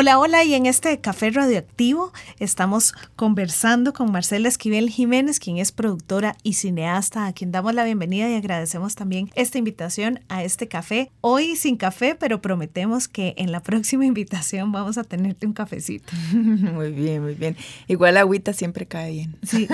Hola, 0.00 0.20
hola, 0.20 0.44
y 0.44 0.54
en 0.54 0.66
este 0.66 1.00
café 1.00 1.28
radioactivo 1.30 2.12
estamos 2.38 2.94
conversando 3.16 3.92
con 3.92 4.12
Marcela 4.12 4.46
Esquivel 4.46 4.90
Jiménez, 4.90 5.40
quien 5.40 5.56
es 5.58 5.72
productora 5.72 6.36
y 6.44 6.52
cineasta, 6.52 7.26
a 7.26 7.32
quien 7.32 7.50
damos 7.50 7.74
la 7.74 7.82
bienvenida 7.82 8.30
y 8.30 8.34
agradecemos 8.34 8.94
también 8.94 9.28
esta 9.34 9.58
invitación 9.58 10.20
a 10.28 10.44
este 10.44 10.68
café. 10.68 11.10
Hoy 11.20 11.56
sin 11.56 11.76
café, 11.76 12.14
pero 12.14 12.40
prometemos 12.40 13.08
que 13.08 13.34
en 13.38 13.50
la 13.50 13.60
próxima 13.64 14.06
invitación 14.06 14.70
vamos 14.70 14.98
a 14.98 15.02
tenerte 15.02 15.48
un 15.48 15.52
cafecito. 15.52 16.12
Muy 16.32 16.92
bien, 16.92 17.20
muy 17.20 17.34
bien. 17.34 17.56
Igual 17.88 18.18
agüita 18.18 18.52
siempre 18.52 18.86
cae 18.86 19.10
bien. 19.10 19.36
Sí. 19.42 19.66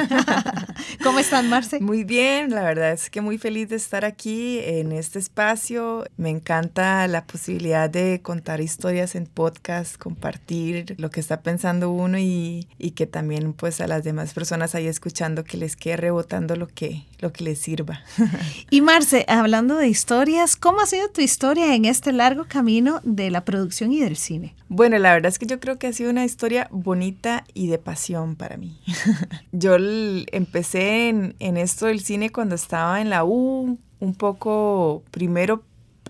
¿Cómo 1.02 1.18
están, 1.18 1.50
Marce? 1.50 1.80
Muy 1.80 2.02
bien, 2.02 2.48
la 2.48 2.62
verdad 2.62 2.92
es 2.92 3.10
que 3.10 3.20
muy 3.20 3.36
feliz 3.36 3.68
de 3.68 3.76
estar 3.76 4.06
aquí 4.06 4.60
en 4.60 4.92
este 4.92 5.18
espacio. 5.18 6.06
Me 6.16 6.30
encanta 6.30 7.06
la 7.08 7.26
posibilidad 7.26 7.90
de 7.90 8.22
contar 8.22 8.62
historias 8.62 9.16
en 9.16 9.26
podcast 9.26 9.98
con 9.98 10.13
compartir 10.14 10.94
lo 10.98 11.10
que 11.10 11.18
está 11.18 11.40
pensando 11.42 11.90
uno 11.90 12.18
y, 12.18 12.68
y, 12.78 12.92
que 12.92 13.06
también 13.06 13.52
pues 13.52 13.80
a 13.80 13.88
las 13.88 14.04
demás 14.04 14.32
personas 14.32 14.76
ahí 14.76 14.86
escuchando 14.86 15.42
que 15.42 15.56
les 15.56 15.74
quede 15.74 15.96
rebotando 15.96 16.54
lo 16.54 16.68
que, 16.68 17.02
lo 17.18 17.32
que 17.32 17.42
les 17.44 17.58
sirva. 17.58 18.00
Y 18.70 18.80
Marce, 18.80 19.24
hablando 19.28 19.76
de 19.76 19.88
historias, 19.88 20.56
¿cómo 20.56 20.80
ha 20.80 20.86
sido 20.86 21.08
tu 21.10 21.20
historia 21.20 21.74
en 21.74 21.84
este 21.84 22.12
largo 22.12 22.46
camino 22.48 23.00
de 23.02 23.30
la 23.30 23.44
producción 23.44 23.92
y 23.92 24.00
del 24.00 24.16
cine? 24.16 24.54
Bueno, 24.68 24.98
la 24.98 25.12
verdad 25.12 25.30
es 25.30 25.38
que 25.38 25.46
yo 25.46 25.58
creo 25.58 25.78
que 25.78 25.88
ha 25.88 25.92
sido 25.92 26.10
una 26.10 26.24
historia 26.24 26.68
bonita 26.70 27.44
y 27.54 27.66
de 27.66 27.78
pasión 27.78 28.36
para 28.36 28.56
mí. 28.56 28.78
yo 29.52 29.76
empecé 29.78 31.08
en, 31.08 31.34
en 31.40 31.56
esto 31.56 31.86
del 31.86 32.00
cine 32.00 32.30
cuando 32.30 32.54
estaba 32.54 33.00
en 33.00 33.10
la 33.10 33.24
U, 33.24 33.78
un 34.00 34.14
poco 34.14 35.02
primero 35.10 35.62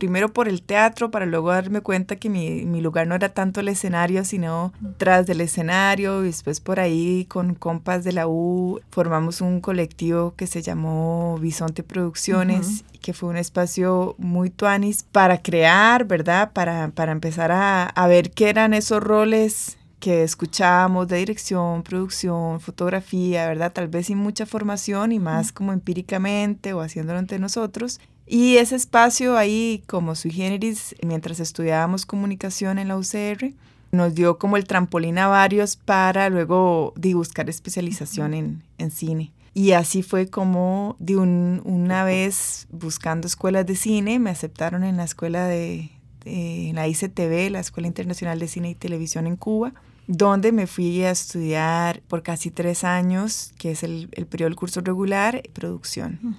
primero 0.04 0.34
por 0.34 0.48
el 0.48 0.60
teatro 0.60 1.10
para 1.10 1.24
luego 1.24 1.48
darme 1.48 1.80
cuenta 1.80 2.16
que 2.16 2.28
mi, 2.28 2.66
mi, 2.66 2.82
lugar 2.82 3.06
no 3.06 3.14
era 3.14 3.30
tanto 3.30 3.60
el 3.60 3.68
escenario, 3.68 4.22
sino 4.26 4.74
tras 4.98 5.26
del 5.26 5.40
escenario. 5.40 6.22
Y 6.22 6.26
después 6.26 6.60
por 6.60 6.78
ahí 6.78 7.24
con 7.24 7.54
compas 7.54 8.04
de 8.04 8.12
la 8.12 8.28
U 8.28 8.80
formamos 8.90 9.40
un 9.40 9.62
colectivo 9.62 10.34
que 10.36 10.46
se 10.46 10.60
llamó 10.60 11.38
Bisonte 11.40 11.82
Producciones, 11.82 12.84
que 13.00 13.14
fue 13.14 13.30
un 13.30 13.38
espacio 13.38 14.14
muy 14.18 14.50
tuanis 14.50 15.04
para 15.04 15.40
crear, 15.40 16.04
¿verdad? 16.04 16.52
Para, 16.52 16.90
para 16.90 17.12
empezar 17.12 17.50
a, 17.50 17.84
a 17.84 18.06
ver 18.06 18.30
qué 18.30 18.50
eran 18.50 18.74
esos 18.74 19.02
roles 19.02 19.78
que 20.00 20.22
escuchábamos 20.22 21.08
de 21.08 21.16
dirección, 21.16 21.82
producción, 21.82 22.60
fotografía, 22.60 23.48
¿verdad? 23.48 23.72
Tal 23.72 23.88
vez 23.88 24.08
sin 24.08 24.18
mucha 24.18 24.44
formación 24.44 25.12
y 25.12 25.18
más 25.18 25.50
como 25.50 25.72
empíricamente 25.72 26.74
o 26.74 26.82
haciéndolo 26.82 27.18
entre 27.18 27.38
nosotros. 27.38 28.00
Y 28.26 28.56
ese 28.56 28.76
espacio 28.76 29.36
ahí, 29.36 29.82
como 29.86 30.14
sui 30.14 30.30
generis, 30.30 30.94
mientras 31.02 31.40
estudiábamos 31.40 32.06
comunicación 32.06 32.78
en 32.78 32.88
la 32.88 32.96
UCR, 32.96 33.52
nos 33.92 34.14
dio 34.14 34.38
como 34.38 34.56
el 34.56 34.64
trampolín 34.64 35.18
a 35.18 35.28
varios 35.28 35.76
para 35.76 36.28
luego 36.30 36.92
de 36.96 37.14
buscar 37.14 37.48
especialización 37.48 38.34
en, 38.34 38.62
en 38.78 38.90
cine. 38.90 39.32
Y 39.54 39.72
así 39.72 40.02
fue 40.02 40.28
como 40.28 40.96
de 40.98 41.16
un, 41.16 41.62
una 41.64 42.02
vez 42.02 42.66
buscando 42.70 43.26
escuelas 43.26 43.66
de 43.66 43.76
cine, 43.76 44.18
me 44.18 44.30
aceptaron 44.30 44.82
en 44.82 44.96
la 44.96 45.04
escuela 45.04 45.46
de, 45.46 45.90
de 46.24 46.72
la 46.74 46.88
ICTV, 46.88 47.50
la 47.50 47.60
Escuela 47.60 47.86
Internacional 47.86 48.40
de 48.40 48.48
Cine 48.48 48.70
y 48.70 48.74
Televisión 48.74 49.28
en 49.28 49.36
Cuba, 49.36 49.72
donde 50.08 50.50
me 50.50 50.66
fui 50.66 51.02
a 51.04 51.12
estudiar 51.12 52.02
por 52.08 52.22
casi 52.24 52.50
tres 52.50 52.82
años, 52.82 53.52
que 53.56 53.70
es 53.70 53.84
el, 53.84 54.08
el 54.12 54.26
periodo 54.26 54.50
del 54.50 54.56
curso 54.56 54.80
regular, 54.80 55.42
producción. 55.52 56.36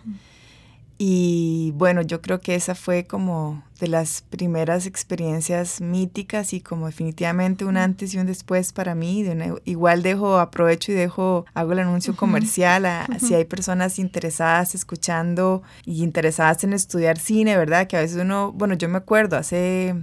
Y 0.98 1.72
bueno, 1.76 2.02
yo 2.02 2.22
creo 2.22 2.40
que 2.40 2.56
esa 2.56 2.74
fue 2.74 3.06
como 3.06 3.64
de 3.80 3.90
las 3.90 4.22
primeras 4.22 4.86
experiencias 4.86 5.82
míticas 5.82 6.54
y 6.54 6.62
como 6.62 6.86
definitivamente 6.86 7.66
un 7.66 7.76
antes 7.76 8.14
y 8.14 8.18
un 8.18 8.28
después 8.28 8.72
para 8.72 8.96
mí. 8.96 9.22
De 9.22 9.54
igual 9.66 10.04
dejo, 10.04 10.40
aprovecho 10.40 10.94
y 10.94 10.96
dejo, 10.96 11.46
hago 11.54 11.74
el 11.74 11.80
anuncio 11.80 12.16
comercial 12.16 12.86
a, 12.86 13.08
si 13.20 13.34
hay 13.34 13.44
personas 13.44 14.00
interesadas 14.00 14.74
escuchando 14.74 15.64
y 15.86 16.04
interesadas 16.04 16.64
en 16.64 16.72
estudiar 16.72 17.20
cine, 17.20 17.58
¿verdad? 17.58 17.88
Que 17.88 17.98
a 17.98 18.02
veces 18.02 18.22
uno, 18.22 18.54
bueno, 18.54 18.76
yo 18.76 18.88
me 18.88 18.98
acuerdo 18.98 19.36
hace 19.36 19.96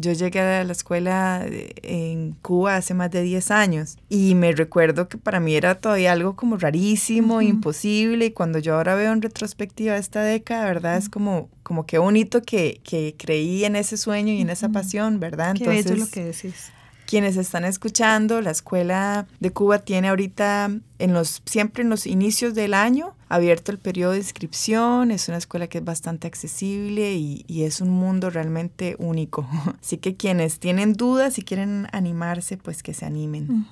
yo 0.00 0.12
llegué 0.12 0.40
a 0.40 0.64
la 0.64 0.72
escuela 0.72 1.46
en 1.82 2.32
Cuba 2.42 2.76
hace 2.76 2.94
más 2.94 3.10
de 3.10 3.22
10 3.22 3.50
años 3.50 3.98
y 4.08 4.34
me 4.34 4.52
recuerdo 4.52 5.08
que 5.08 5.18
para 5.18 5.40
mí 5.40 5.54
era 5.54 5.76
todavía 5.76 6.12
algo 6.12 6.36
como 6.36 6.56
rarísimo, 6.56 7.42
imposible 7.42 8.26
y 8.26 8.30
cuando 8.32 8.58
yo 8.58 8.74
ahora 8.74 8.94
veo 8.94 9.12
en 9.12 9.22
retrospectiva 9.22 9.96
esta 9.96 10.22
década, 10.22 10.64
¿verdad? 10.64 10.96
Es 10.96 11.08
como, 11.08 11.48
como 11.62 11.86
que 11.86 11.98
bonito 11.98 12.42
que, 12.42 12.80
que 12.82 13.14
creí 13.18 13.64
en 13.64 13.76
ese 13.76 13.96
sueño 13.96 14.32
y 14.32 14.40
en 14.40 14.50
esa 14.50 14.70
pasión, 14.70 15.20
¿verdad? 15.20 15.50
Entonces, 15.56 15.84
Qué 15.84 15.90
bello 15.92 16.04
lo 16.04 16.10
que 16.10 16.24
decís 16.24 16.72
quienes 17.10 17.36
están 17.36 17.64
escuchando, 17.64 18.40
la 18.40 18.52
Escuela 18.52 19.26
de 19.40 19.50
Cuba 19.50 19.80
tiene 19.80 20.10
ahorita, 20.10 20.70
en 21.00 21.12
los, 21.12 21.42
siempre 21.44 21.82
en 21.82 21.90
los 21.90 22.06
inicios 22.06 22.54
del 22.54 22.72
año, 22.72 23.16
abierto 23.28 23.72
el 23.72 23.78
periodo 23.78 24.12
de 24.12 24.18
inscripción. 24.18 25.10
Es 25.10 25.26
una 25.26 25.38
escuela 25.38 25.66
que 25.66 25.78
es 25.78 25.84
bastante 25.84 26.28
accesible 26.28 27.14
y, 27.14 27.44
y 27.48 27.64
es 27.64 27.80
un 27.80 27.90
mundo 27.90 28.30
realmente 28.30 28.94
único. 29.00 29.44
Así 29.82 29.96
que 29.96 30.14
quienes 30.14 30.60
tienen 30.60 30.92
dudas 30.92 31.36
y 31.38 31.42
quieren 31.42 31.88
animarse, 31.90 32.56
pues 32.56 32.84
que 32.84 32.94
se 32.94 33.06
animen. 33.06 33.66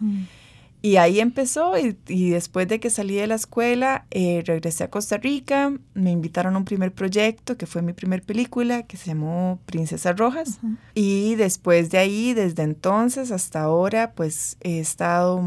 Y 0.81 0.97
ahí 0.97 1.19
empezó 1.19 1.75
y, 1.77 2.31
después 2.31 2.69
de 2.69 2.79
que 2.79 2.91
salí 2.91 3.17
de 3.17 3.27
la 3.27 3.35
escuela, 3.35 4.07
eh, 4.11 4.43
regresé 4.47 4.85
a 4.85 4.91
Costa 4.91 5.17
Rica, 5.17 5.73
me 5.95 6.13
invitaron 6.13 6.55
a 6.55 6.59
un 6.59 6.65
primer 6.65 6.93
proyecto 6.93 7.57
que 7.57 7.67
fue 7.67 7.83
mi 7.83 7.93
primer 7.93 8.23
película 8.23 8.85
que 8.85 8.97
se 8.97 9.07
llamó 9.07 9.59
Princesas 9.67 10.17
Rojas. 10.17 10.61
Y 10.95 11.35
después 11.35 11.91
de 11.91 11.99
ahí, 11.99 12.33
desde 12.33 12.63
entonces 12.63 13.33
hasta 13.33 13.63
ahora, 13.63 14.13
pues 14.13 14.57
he 14.61 14.79
estado 14.79 15.43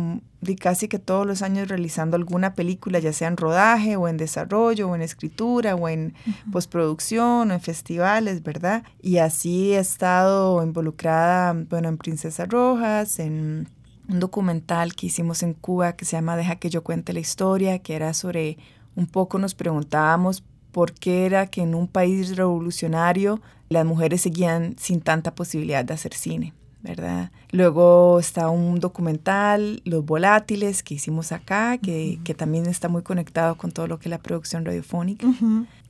casi 0.60 0.88
que 0.88 1.00
todos 1.00 1.26
los 1.26 1.42
años 1.44 1.68
realizando 1.70 2.18
alguna 2.18 2.54
película, 2.56 3.00
ya 3.00 3.14
sea 3.14 3.28
en 3.28 3.38
rodaje 3.38 3.96
o 3.96 4.08
en 4.08 4.18
desarrollo 4.18 4.90
o 4.90 4.96
en 4.96 5.02
escritura 5.02 5.76
o 5.76 5.88
en 5.88 6.14
postproducción 6.52 7.52
o 7.52 7.54
en 7.54 7.62
festivales, 7.62 8.44
¿verdad? 8.44 8.84
Y 9.02 9.18
así 9.18 9.74
he 9.74 9.80
estado 9.80 10.62
involucrada, 10.64 11.54
bueno, 11.54 11.90
en 11.90 11.98
Princesas 11.98 12.50
Rojas, 12.50 13.20
en 13.20 13.70
un 14.10 14.20
documental 14.20 14.96
que 14.96 15.08
hicimos 15.08 15.44
en 15.44 15.54
Cuba 15.54 15.94
que 15.94 16.06
se 16.06 16.18
llama 16.18 16.38
Deja 16.38 16.56
que 16.56 16.70
yo 16.70 16.84
cuente 16.84 17.14
la 17.14 17.20
historia, 17.20 17.80
que 17.80 17.96
era 17.96 18.14
sobre, 18.14 18.58
un 18.96 19.08
poco 19.08 19.40
nos 19.40 19.56
preguntábamos 19.56 20.44
por 20.72 20.94
qué 20.94 21.26
era 21.26 21.48
que 21.48 21.62
en 21.62 21.76
un 21.76 21.88
país 21.88 22.36
revolucionario 22.36 23.42
las 23.70 23.86
mujeres 23.86 24.22
seguían 24.22 24.76
sin 24.78 25.02
tanta 25.02 25.36
posibilidad 25.36 25.86
de 25.86 25.94
hacer 25.94 26.14
cine. 26.14 26.54
¿verdad? 26.82 27.32
Luego 27.52 28.20
está 28.20 28.50
un 28.50 28.80
documental, 28.80 29.82
Los 29.86 30.06
Volátiles, 30.06 30.84
que 30.84 30.96
hicimos 30.96 31.32
acá, 31.32 31.78
que, 31.78 32.20
que 32.24 32.34
también 32.34 32.66
está 32.66 32.88
muy 32.88 33.02
conectado 33.02 33.56
con 33.56 33.72
todo 33.72 33.88
lo 33.88 34.00
que 34.00 34.08
es 34.08 34.12
la 34.12 34.20
producción 34.20 34.66
radiofónica. 34.66 35.28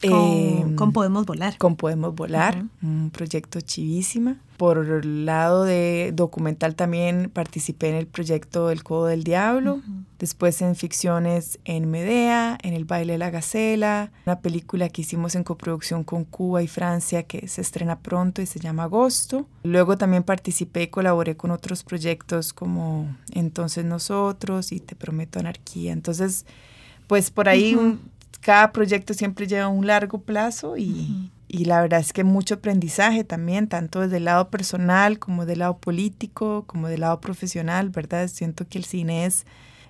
Em, 0.02 0.76
con, 0.76 0.92
Podemos 0.94 1.26
Volar. 1.26 1.58
Con 1.58 1.76
Podemos 1.76 2.16
Volar, 2.16 2.64
un 2.82 3.12
proyecto 3.12 3.62
chivísima. 3.62 4.38
Por 4.58 4.78
el 4.78 5.26
lado 5.26 5.64
de 5.64 6.12
documental 6.14 6.76
también 6.76 7.32
participé 7.34 7.90
en 7.90 7.96
el 7.96 8.06
proyecto 8.06 8.70
El 8.70 8.84
Codo 8.84 9.08
del 9.08 9.24
Diablo, 9.24 9.82
después 10.20 10.62
en 10.62 10.76
ficciones 10.76 11.60
en 11.66 11.90
Medea, 11.90 12.60
en 12.62 12.76
El 12.76 12.86
Baile 12.86 13.14
de 13.14 13.18
la 13.18 13.32
Gacela, 13.32 14.12
una 14.28 14.40
película 14.40 14.88
que 14.90 15.02
hicimos 15.02 15.34
en 15.34 15.44
coproducción 15.44 16.04
con 16.04 16.26
Cuba 16.26 16.62
y 16.62 16.68
Francia 16.68 17.24
que 17.24 17.48
se 17.48 17.62
estrena 17.62 18.00
pronto 18.00 18.44
y 18.44 18.46
se 18.46 18.60
llama 18.60 18.84
Agosto. 18.84 19.48
Luego 19.64 19.98
también 19.98 20.22
participé 20.22 20.84
y 20.84 20.88
colaboré 20.88 21.36
con 21.36 21.50
otros 21.52 21.84
proyectos 21.84 22.54
como 22.54 23.16
Entonces 23.32 23.86
Nosotros 23.86 24.72
y 24.72 24.80
Te 24.80 24.96
Prometo 24.96 25.40
Anarquía. 25.40 25.94
Entonces, 25.94 26.46
pues 27.08 27.30
por 27.30 27.50
ahí 27.50 27.78
cada 28.42 28.72
proyecto 28.72 29.14
siempre 29.14 29.48
lleva 29.48 29.68
un 29.68 29.86
largo 29.86 30.20
plazo 30.20 30.76
y, 30.76 31.32
y, 31.48 31.66
la 31.66 31.82
verdad 31.82 32.00
es 32.00 32.12
que 32.12 32.24
mucho 32.24 32.56
aprendizaje 32.56 33.24
también, 33.24 33.68
tanto 33.68 34.02
desde 34.02 34.18
el 34.18 34.26
lado 34.26 34.50
personal 34.50 35.20
como 35.20 35.46
del 35.46 35.60
lado 35.60 35.78
político, 35.78 36.64
como 36.66 36.88
del 36.88 37.02
lado 37.02 37.22
profesional, 37.22 37.90
¿verdad? 37.90 38.28
Siento 38.28 38.68
que 38.68 38.80
el 38.80 38.86
cine 38.86 39.26
es, 39.26 39.46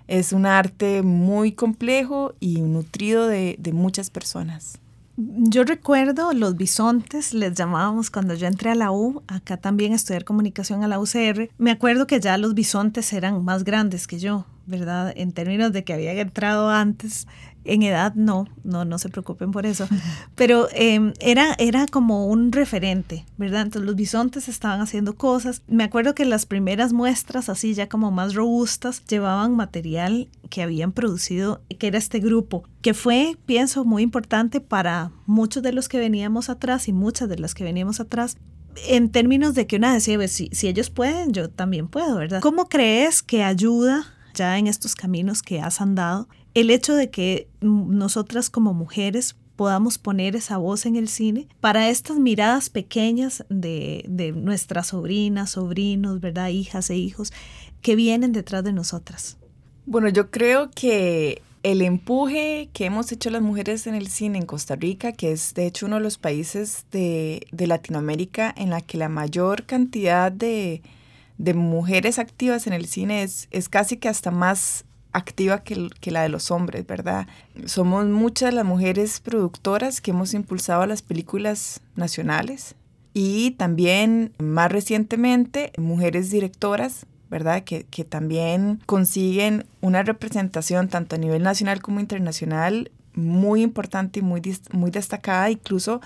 es 0.07 0.33
un 0.33 0.45
arte 0.45 1.01
muy 1.01 1.53
complejo 1.53 2.35
y 2.39 2.61
nutrido 2.61 3.27
de, 3.27 3.55
de 3.57 3.71
muchas 3.71 4.09
personas. 4.09 4.77
Yo 5.23 5.63
recuerdo 5.63 6.33
los 6.33 6.55
bisontes, 6.55 7.35
les 7.35 7.53
llamábamos 7.53 8.09
cuando 8.09 8.33
yo 8.33 8.47
entré 8.47 8.71
a 8.71 8.75
la 8.75 8.91
U, 8.91 9.21
acá 9.27 9.57
también 9.57 9.93
estudiar 9.93 10.23
comunicación 10.23 10.83
a 10.83 10.87
la 10.87 10.99
UCR. 10.99 11.51
Me 11.59 11.69
acuerdo 11.69 12.07
que 12.07 12.19
ya 12.19 12.39
los 12.39 12.55
bisontes 12.55 13.13
eran 13.13 13.43
más 13.45 13.63
grandes 13.63 14.07
que 14.07 14.17
yo 14.17 14.47
¿verdad? 14.65 15.13
En 15.15 15.31
términos 15.31 15.71
de 15.73 15.83
que 15.83 15.93
habían 15.93 16.17
entrado 16.17 16.69
antes 16.69 17.27
en 17.63 17.83
edad 17.83 18.15
no, 18.15 18.47
no, 18.63 18.85
no 18.85 18.97
se 18.97 19.09
preocupen 19.09 19.51
por 19.51 19.65
eso, 19.65 19.87
pero 20.35 20.67
em, 20.73 21.13
era, 21.19 21.55
era 21.59 21.85
como 21.87 22.27
un 22.27 22.51
referente, 22.51 23.25
¿verdad? 23.37 23.61
Entonces 23.63 23.85
los 23.85 23.95
bisontes 23.95 24.47
estaban 24.47 24.81
haciendo 24.81 25.13
cosas. 25.15 25.61
Me 25.67 25.83
acuerdo 25.83 26.15
que 26.15 26.25
las 26.25 26.45
primeras 26.45 26.93
muestras, 26.93 27.49
así 27.49 27.73
ya 27.73 27.87
como 27.87 28.11
más 28.11 28.33
robustas, 28.33 29.05
llevaban 29.05 29.55
material 29.55 30.29
que 30.49 30.63
habían 30.63 30.91
producido, 30.91 31.61
que 31.77 31.87
era 31.87 31.97
este 31.97 32.19
grupo, 32.19 32.63
que 32.81 32.93
fue, 32.93 33.37
pienso, 33.45 33.85
muy 33.85 34.03
importante 34.03 34.59
para 34.59 35.11
muchos 35.25 35.63
de 35.63 35.73
los 35.73 35.87
que 35.87 35.99
veníamos 35.99 36.49
atrás 36.49 36.87
y 36.87 36.93
muchas 36.93 37.29
de 37.29 37.37
las 37.37 37.53
que 37.53 37.63
veníamos 37.63 37.99
atrás, 37.99 38.37
en 38.87 39.09
términos 39.09 39.53
de 39.53 39.67
que 39.67 39.75
una 39.75 39.93
decía, 39.93 40.15
pues, 40.17 40.31
si, 40.31 40.49
si 40.51 40.67
ellos 40.67 40.89
pueden, 40.89 41.33
yo 41.33 41.49
también 41.49 41.87
puedo, 41.87 42.15
¿verdad? 42.15 42.41
¿Cómo 42.41 42.69
crees 42.69 43.21
que 43.21 43.43
ayuda 43.43 44.05
en 44.41 44.67
estos 44.67 44.95
caminos 44.95 45.41
que 45.41 45.61
has 45.61 45.81
andado 45.81 46.27
el 46.53 46.69
hecho 46.69 46.95
de 46.95 47.09
que 47.09 47.47
nosotras 47.61 48.49
como 48.49 48.73
mujeres 48.73 49.35
podamos 49.55 49.97
poner 49.97 50.35
esa 50.35 50.57
voz 50.57 50.85
en 50.85 50.95
el 50.95 51.07
cine 51.07 51.47
para 51.59 51.89
estas 51.89 52.17
miradas 52.17 52.69
pequeñas 52.69 53.45
de, 53.49 54.03
de, 54.07 54.31
nuestras 54.31 54.87
sobrinas, 54.87 55.51
sobrinos, 55.51 56.19
¿verdad? 56.19 56.49
Hijas 56.49 56.89
e 56.89 56.95
hijos 56.95 57.31
que 57.81 57.95
vienen 57.95 58.31
detrás 58.31 58.63
de 58.63 58.73
nosotras. 58.73 59.37
Bueno, 59.85 60.09
yo 60.09 60.31
creo 60.31 60.71
que 60.71 61.41
el 61.63 61.81
empuje 61.81 62.69
que 62.73 62.85
hemos 62.85 63.11
hecho 63.11 63.29
las 63.29 63.41
mujeres 63.41 63.85
en 63.85 63.93
el 63.93 64.07
cine 64.07 64.39
en 64.39 64.45
Costa 64.45 64.75
Rica, 64.75 65.11
que 65.11 65.31
es 65.31 65.53
de 65.53 65.67
hecho 65.67 65.85
uno 65.85 65.97
de 65.97 66.01
los 66.01 66.17
países 66.17 66.85
de, 66.91 67.45
de 67.51 67.67
Latinoamérica 67.67 68.53
en 68.57 68.71
la 68.71 68.81
que 68.81 68.97
la 68.97 69.09
mayor 69.09 69.65
cantidad 69.65 70.31
de, 70.31 70.81
de 71.41 71.55
mujeres 71.55 72.19
activas 72.19 72.67
en 72.67 72.73
el 72.73 72.85
cine 72.85 73.23
es, 73.23 73.47
es 73.49 73.67
casi 73.67 73.97
que 73.97 74.09
hasta 74.09 74.29
más 74.29 74.85
activa 75.11 75.63
que, 75.63 75.89
que, 75.99 76.11
la 76.11 76.21
de 76.21 76.29
los 76.29 76.51
hombres, 76.51 76.85
¿verdad? 76.85 77.27
Somos 77.65 78.05
muchas 78.05 78.53
las 78.53 78.63
mujeres 78.63 79.19
productoras 79.19 80.01
que 80.01 80.11
hemos 80.11 80.35
impulsado 80.35 80.85
las 80.85 81.01
películas 81.01 81.81
nacionales 81.95 82.75
y 83.15 83.51
también 83.51 84.33
más 84.37 84.71
recientemente 84.71 85.73
mujeres 85.77 86.29
directoras, 86.29 87.07
¿verdad? 87.31 87.63
Que, 87.63 87.85
que 87.85 88.05
también 88.05 88.79
consiguen 88.85 89.65
una 89.81 90.03
representación 90.03 90.89
tanto 90.89 91.15
a 91.15 91.19
nivel 91.19 91.41
nacional 91.41 91.81
como 91.81 91.99
internacional 91.99 92.91
muy 93.15 93.63
importante 93.63 94.19
y 94.19 94.21
muy, 94.21 94.41
muy 94.71 94.91
destacada, 94.91 95.49
incluso 95.49 96.01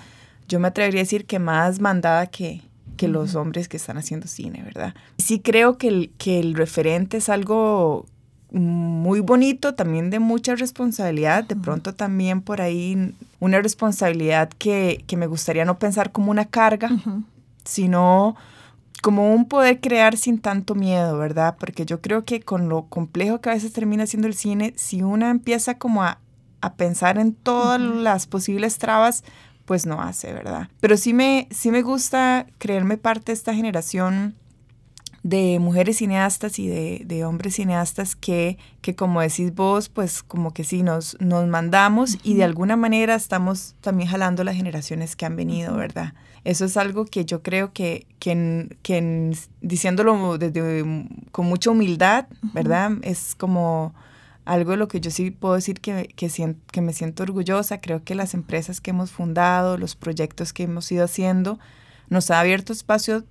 yo 0.47 0.61
me 0.61 0.69
atrevería 0.69 1.01
a 1.01 1.03
decir 1.03 1.25
que 1.25 1.39
más 1.39 1.81
mandada 1.81 2.27
que, 2.27 2.61
que 2.95 3.07
los 3.07 3.35
hombres 3.35 3.67
que 3.67 3.77
están 3.77 3.97
haciendo 3.97 4.27
cine, 4.27 4.63
¿verdad? 4.63 4.93
Sí 5.17 5.39
creo 5.39 5.77
que 5.77 5.87
el, 5.87 6.11
que 6.17 6.39
el 6.39 6.55
referente 6.55 7.17
es 7.17 7.29
algo 7.29 8.05
muy 8.51 9.19
bonito, 9.19 9.75
también 9.75 10.09
de 10.09 10.19
mucha 10.19 10.55
responsabilidad, 10.55 11.43
de 11.43 11.55
pronto 11.55 11.93
también 11.93 12.41
por 12.41 12.61
ahí 12.61 13.13
una 13.39 13.61
responsabilidad 13.61 14.49
que, 14.57 15.03
que 15.07 15.17
me 15.17 15.27
gustaría 15.27 15.65
no 15.65 15.77
pensar 15.77 16.11
como 16.11 16.31
una 16.31 16.45
carga, 16.45 16.89
sino 17.65 18.35
como 19.01 19.33
un 19.33 19.47
poder 19.47 19.81
crear 19.81 20.15
sin 20.15 20.39
tanto 20.39 20.73
miedo, 20.73 21.17
¿verdad? 21.17 21.57
Porque 21.59 21.85
yo 21.85 22.01
creo 22.01 22.23
que 22.23 22.39
con 22.39 22.69
lo 22.69 22.83
complejo 22.83 23.41
que 23.41 23.49
a 23.49 23.53
veces 23.53 23.73
termina 23.73 24.07
siendo 24.07 24.27
el 24.27 24.35
cine, 24.35 24.73
si 24.77 25.01
una 25.01 25.31
empieza 25.31 25.77
como 25.77 26.03
a, 26.03 26.19
a 26.61 26.73
pensar 26.75 27.17
en 27.17 27.33
todas 27.33 27.81
las 27.81 28.25
posibles 28.25 28.77
trabas, 28.77 29.23
pues 29.65 29.85
no 29.85 30.01
hace, 30.01 30.33
¿verdad? 30.33 30.69
Pero 30.79 30.97
sí 30.97 31.13
me, 31.13 31.47
sí 31.51 31.71
me 31.71 31.81
gusta 31.81 32.47
creerme 32.57 32.97
parte 32.97 33.31
de 33.31 33.33
esta 33.33 33.53
generación 33.53 34.35
de 35.25 35.57
mujeres 35.59 35.97
cineastas 35.97 36.59
y 36.59 36.67
de, 36.67 37.01
de, 37.03 37.25
hombres 37.25 37.55
cineastas 37.55 38.15
que, 38.15 38.59
que, 38.81 38.95
como 38.95 39.21
decís 39.21 39.55
vos, 39.55 39.89
pues 39.89 40.21
como 40.21 40.53
que 40.53 40.63
sí 40.63 40.83
nos, 40.83 41.17
nos 41.19 41.47
mandamos 41.47 42.19
y 42.21 42.35
de 42.35 42.43
alguna 42.43 42.75
manera 42.75 43.15
estamos 43.15 43.73
también 43.81 44.07
jalando 44.07 44.43
las 44.43 44.55
generaciones 44.55 45.15
que 45.15 45.25
han 45.25 45.35
venido, 45.35 45.75
¿verdad? 45.75 46.13
Eso 46.43 46.65
es 46.65 46.77
algo 46.77 47.05
que 47.05 47.25
yo 47.25 47.41
creo 47.41 47.73
que, 47.73 48.05
que, 48.19 48.77
que 48.83 49.35
diciéndolo 49.61 50.37
desde, 50.37 50.85
con 51.31 51.47
mucha 51.47 51.71
humildad, 51.71 52.27
¿verdad? 52.53 52.91
Es 53.01 53.33
como 53.33 53.95
algo 54.45 54.71
de 54.71 54.77
lo 54.77 54.87
que 54.87 55.01
yo 55.01 55.11
sí 55.11 55.31
puedo 55.31 55.55
decir 55.55 55.81
que, 55.81 56.07
que, 56.15 56.55
que 56.71 56.81
me 56.81 56.93
siento 56.93 57.23
orgullosa. 57.23 57.81
Creo 57.81 58.03
que 58.03 58.15
las 58.15 58.33
empresas 58.33 58.79
que 58.79 58.91
hemos 58.91 59.11
fundado, 59.11 59.77
los 59.77 59.95
proyectos 59.95 60.53
que 60.53 60.63
hemos 60.63 60.91
ido 60.91 61.03
haciendo, 61.03 61.59
nos 62.09 62.31
ha 62.31 62.39
abierto 62.39 62.71
espacio 62.71 63.25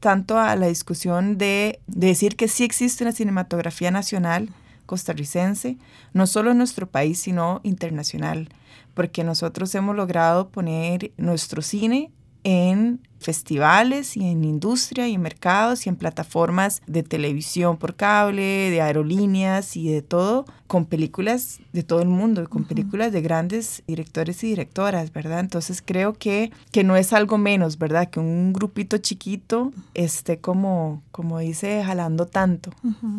tanto 0.00 0.38
a 0.38 0.56
la 0.56 0.66
discusión 0.66 1.38
de, 1.38 1.80
decir 1.86 2.36
que 2.36 2.48
sí 2.48 2.64
existe 2.64 3.04
una 3.04 3.12
cinematografía 3.12 3.90
nacional 3.90 4.48
costarricense, 4.86 5.76
no 6.14 6.26
solo 6.26 6.50
en 6.50 6.58
nuestro 6.58 6.88
país, 6.88 7.20
sino 7.20 7.60
internacional, 7.62 8.48
porque 8.94 9.22
nosotros 9.22 9.72
hemos 9.76 9.94
logrado 9.94 10.48
poner 10.48 11.12
nuestro 11.16 11.62
cine 11.62 12.10
en 12.44 13.00
festivales 13.20 14.16
y 14.16 14.24
en 14.24 14.44
industria 14.44 15.06
y 15.06 15.14
en 15.14 15.20
mercados 15.20 15.84
y 15.84 15.90
en 15.90 15.96
plataformas 15.96 16.80
de 16.86 17.02
televisión 17.02 17.76
por 17.76 17.94
cable, 17.94 18.70
de 18.70 18.80
aerolíneas 18.80 19.76
y 19.76 19.92
de 19.92 20.00
todo, 20.00 20.46
con 20.66 20.86
películas 20.86 21.60
de 21.72 21.82
todo 21.82 22.00
el 22.00 22.08
mundo, 22.08 22.48
con 22.48 22.64
películas 22.64 23.12
de 23.12 23.20
grandes 23.20 23.82
directores 23.86 24.42
y 24.42 24.48
directoras, 24.48 25.12
¿verdad? 25.12 25.40
Entonces 25.40 25.82
creo 25.84 26.14
que, 26.14 26.50
que 26.72 26.82
no 26.82 26.96
es 26.96 27.12
algo 27.12 27.36
menos, 27.36 27.76
¿verdad? 27.76 28.08
Que 28.08 28.20
un 28.20 28.54
grupito 28.54 28.96
chiquito 28.96 29.70
esté 29.92 30.38
como, 30.38 31.02
como 31.10 31.38
dice, 31.40 31.84
jalando 31.84 32.26
tanto, 32.26 32.70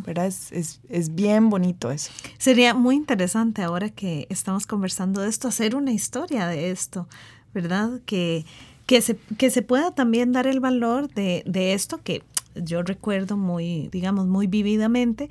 ¿verdad? 0.04 0.26
Es, 0.26 0.52
es, 0.52 0.82
es 0.90 1.14
bien 1.14 1.52
bonito 1.52 1.92
eso. 1.92 2.12
Sería 2.40 2.74
muy 2.74 2.96
interesante 2.96 3.62
ahora 3.62 3.90
que 3.90 4.26
estamos 4.30 4.66
conversando 4.66 5.22
de 5.22 5.30
esto, 5.30 5.48
hacer 5.48 5.76
una 5.76 5.92
historia 5.92 6.48
de 6.48 6.72
esto, 6.72 7.08
¿verdad? 7.54 8.02
Que 8.06 8.46
que 8.92 9.00
se, 9.00 9.16
que 9.38 9.50
se 9.50 9.62
pueda 9.62 9.92
también 9.92 10.34
dar 10.34 10.48
el 10.48 10.60
valor 10.60 11.08
de, 11.08 11.44
de 11.46 11.72
esto 11.72 12.02
que 12.04 12.24
yo 12.56 12.84
recuerdo 12.84 13.38
muy, 13.38 13.88
digamos, 13.90 14.28
muy 14.28 14.48
vividamente, 14.48 15.30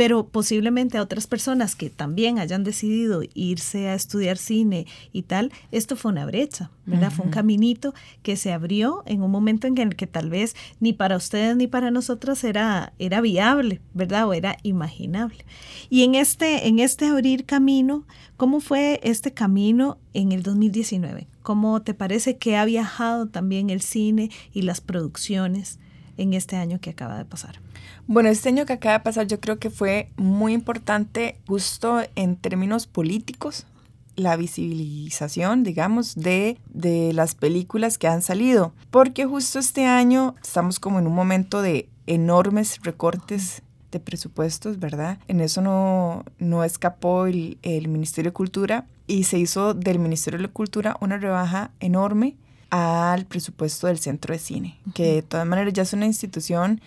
pero 0.00 0.26
posiblemente 0.26 0.96
a 0.96 1.02
otras 1.02 1.26
personas 1.26 1.76
que 1.76 1.90
también 1.90 2.38
hayan 2.38 2.64
decidido 2.64 3.20
irse 3.34 3.88
a 3.88 3.94
estudiar 3.94 4.38
cine 4.38 4.86
y 5.12 5.24
tal, 5.24 5.52
esto 5.72 5.94
fue 5.94 6.10
una 6.10 6.24
brecha, 6.24 6.70
¿verdad? 6.86 7.12
Fue 7.12 7.26
un 7.26 7.30
caminito 7.30 7.92
que 8.22 8.36
se 8.36 8.50
abrió 8.50 9.02
en 9.04 9.22
un 9.22 9.30
momento 9.30 9.66
en 9.66 9.76
el 9.76 9.96
que 9.96 10.06
tal 10.06 10.30
vez 10.30 10.56
ni 10.80 10.94
para 10.94 11.18
ustedes 11.18 11.54
ni 11.54 11.66
para 11.66 11.90
nosotros 11.90 12.44
era, 12.44 12.94
era 12.98 13.20
viable, 13.20 13.82
¿verdad? 13.92 14.26
O 14.26 14.32
era 14.32 14.56
imaginable. 14.62 15.44
Y 15.90 16.02
en 16.04 16.14
este, 16.14 16.66
en 16.66 16.78
este 16.78 17.04
abrir 17.04 17.44
camino, 17.44 18.06
¿cómo 18.38 18.60
fue 18.60 19.00
este 19.02 19.34
camino 19.34 19.98
en 20.14 20.32
el 20.32 20.42
2019? 20.42 21.28
¿Cómo 21.42 21.82
te 21.82 21.92
parece 21.92 22.38
que 22.38 22.56
ha 22.56 22.64
viajado 22.64 23.28
también 23.28 23.68
el 23.68 23.82
cine 23.82 24.30
y 24.54 24.62
las 24.62 24.80
producciones 24.80 25.78
en 26.20 26.34
este 26.34 26.56
año 26.56 26.80
que 26.80 26.90
acaba 26.90 27.16
de 27.16 27.24
pasar? 27.24 27.60
Bueno, 28.06 28.28
este 28.28 28.50
año 28.50 28.66
que 28.66 28.74
acaba 28.74 28.98
de 28.98 29.04
pasar 29.04 29.26
yo 29.26 29.40
creo 29.40 29.58
que 29.58 29.70
fue 29.70 30.10
muy 30.16 30.52
importante 30.52 31.38
justo 31.46 32.02
en 32.14 32.36
términos 32.36 32.86
políticos, 32.86 33.66
la 34.16 34.36
visibilización, 34.36 35.62
digamos, 35.62 36.14
de, 36.14 36.58
de 36.68 37.12
las 37.14 37.34
películas 37.34 37.96
que 37.96 38.06
han 38.06 38.20
salido, 38.20 38.74
porque 38.90 39.24
justo 39.24 39.58
este 39.58 39.86
año 39.86 40.34
estamos 40.42 40.78
como 40.78 40.98
en 40.98 41.06
un 41.06 41.14
momento 41.14 41.62
de 41.62 41.88
enormes 42.06 42.80
recortes 42.82 43.62
de 43.90 44.00
presupuestos, 44.00 44.78
¿verdad? 44.78 45.18
En 45.26 45.40
eso 45.40 45.62
no, 45.62 46.24
no 46.38 46.64
escapó 46.64 47.26
el, 47.26 47.58
el, 47.62 47.88
Ministerio 47.88 48.30
de 48.30 48.34
Cultura 48.34 48.86
y 49.06 49.24
se 49.24 49.38
hizo 49.38 49.74
del 49.74 49.98
Ministerio 49.98 50.38
de 50.38 50.48
Cultura 50.48 50.96
una 51.00 51.18
rebaja 51.18 51.70
enorme 51.80 52.36
al 52.70 53.26
presupuesto 53.26 53.86
del 53.86 53.98
Centro 53.98 54.32
de 54.32 54.38
Cine, 54.38 54.78
que 54.94 55.14
de 55.14 55.22
todas 55.22 55.46
maneras 55.46 55.72
ya 55.72 55.82
es 55.82 55.92
una 55.92 56.06
institución 56.06 56.80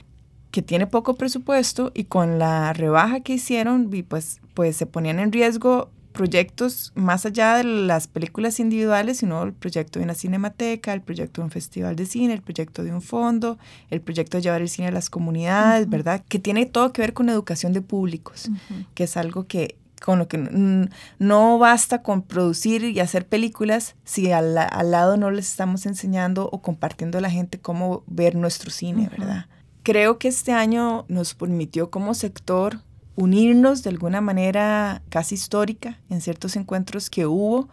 que 0.51 0.61
tiene 0.61 0.87
poco 0.87 1.15
presupuesto 1.15 1.91
y 1.93 2.05
con 2.05 2.39
la 2.39 2.73
rebaja 2.73 3.21
que 3.21 3.33
hicieron, 3.33 3.89
pues, 4.07 4.39
pues 4.53 4.77
se 4.77 4.85
ponían 4.85 5.19
en 5.19 5.31
riesgo 5.31 5.89
proyectos 6.13 6.93
más 6.95 7.25
allá 7.25 7.57
de 7.57 7.63
las 7.63 8.07
películas 8.07 8.59
individuales, 8.59 9.17
sino 9.17 9.43
el 9.43 9.51
proyecto 9.51 9.99
de 9.99 10.05
una 10.05 10.13
cinemateca, 10.13 10.93
el 10.93 11.01
proyecto 11.01 11.41
de 11.41 11.45
un 11.45 11.51
festival 11.51 11.95
de 11.95 12.05
cine, 12.05 12.33
el 12.33 12.41
proyecto 12.41 12.83
de 12.83 12.93
un 12.93 13.01
fondo, 13.01 13.57
el 13.89 13.99
proyecto 13.99 14.37
de 14.37 14.43
llevar 14.43 14.61
el 14.61 14.69
cine 14.69 14.89
a 14.89 14.91
las 14.91 15.09
comunidades, 15.09 15.89
¿verdad? 15.89 16.23
Que 16.29 16.39
tiene 16.39 16.67
todo 16.67 16.93
que 16.93 17.01
ver 17.01 17.13
con 17.13 17.29
educación 17.29 17.73
de 17.73 17.81
públicos, 17.81 18.49
que 18.93 19.05
es 19.05 19.17
algo 19.17 19.47
que 19.47 19.75
con 20.03 20.19
lo 20.19 20.27
que 20.27 20.89
no 21.19 21.57
basta 21.57 22.03
con 22.03 22.23
producir 22.23 22.83
y 22.83 22.99
hacer 22.99 23.27
películas 23.27 23.95
si 24.03 24.31
al, 24.31 24.57
al, 24.57 24.91
lado 24.91 25.15
no 25.15 25.31
les 25.31 25.49
estamos 25.49 25.85
enseñando 25.85 26.49
o 26.51 26.61
compartiendo 26.61 27.17
a 27.17 27.21
la 27.21 27.29
gente 27.29 27.59
cómo 27.59 28.03
ver 28.07 28.35
nuestro 28.35 28.69
cine, 28.69 29.09
¿verdad? 29.09 29.45
creo 29.83 30.17
que 30.17 30.29
este 30.29 30.53
año 30.53 31.05
nos 31.09 31.35
permitió 31.35 31.91
como 31.91 32.13
sector 32.13 32.79
unirnos 33.15 33.83
de 33.83 33.91
alguna 33.91 34.21
manera 34.21 35.03
casi 35.09 35.35
histórica 35.35 35.99
en 36.09 36.19
ciertos 36.19 36.55
encuentros 36.55 37.11
que 37.11 37.27
hubo 37.27 37.69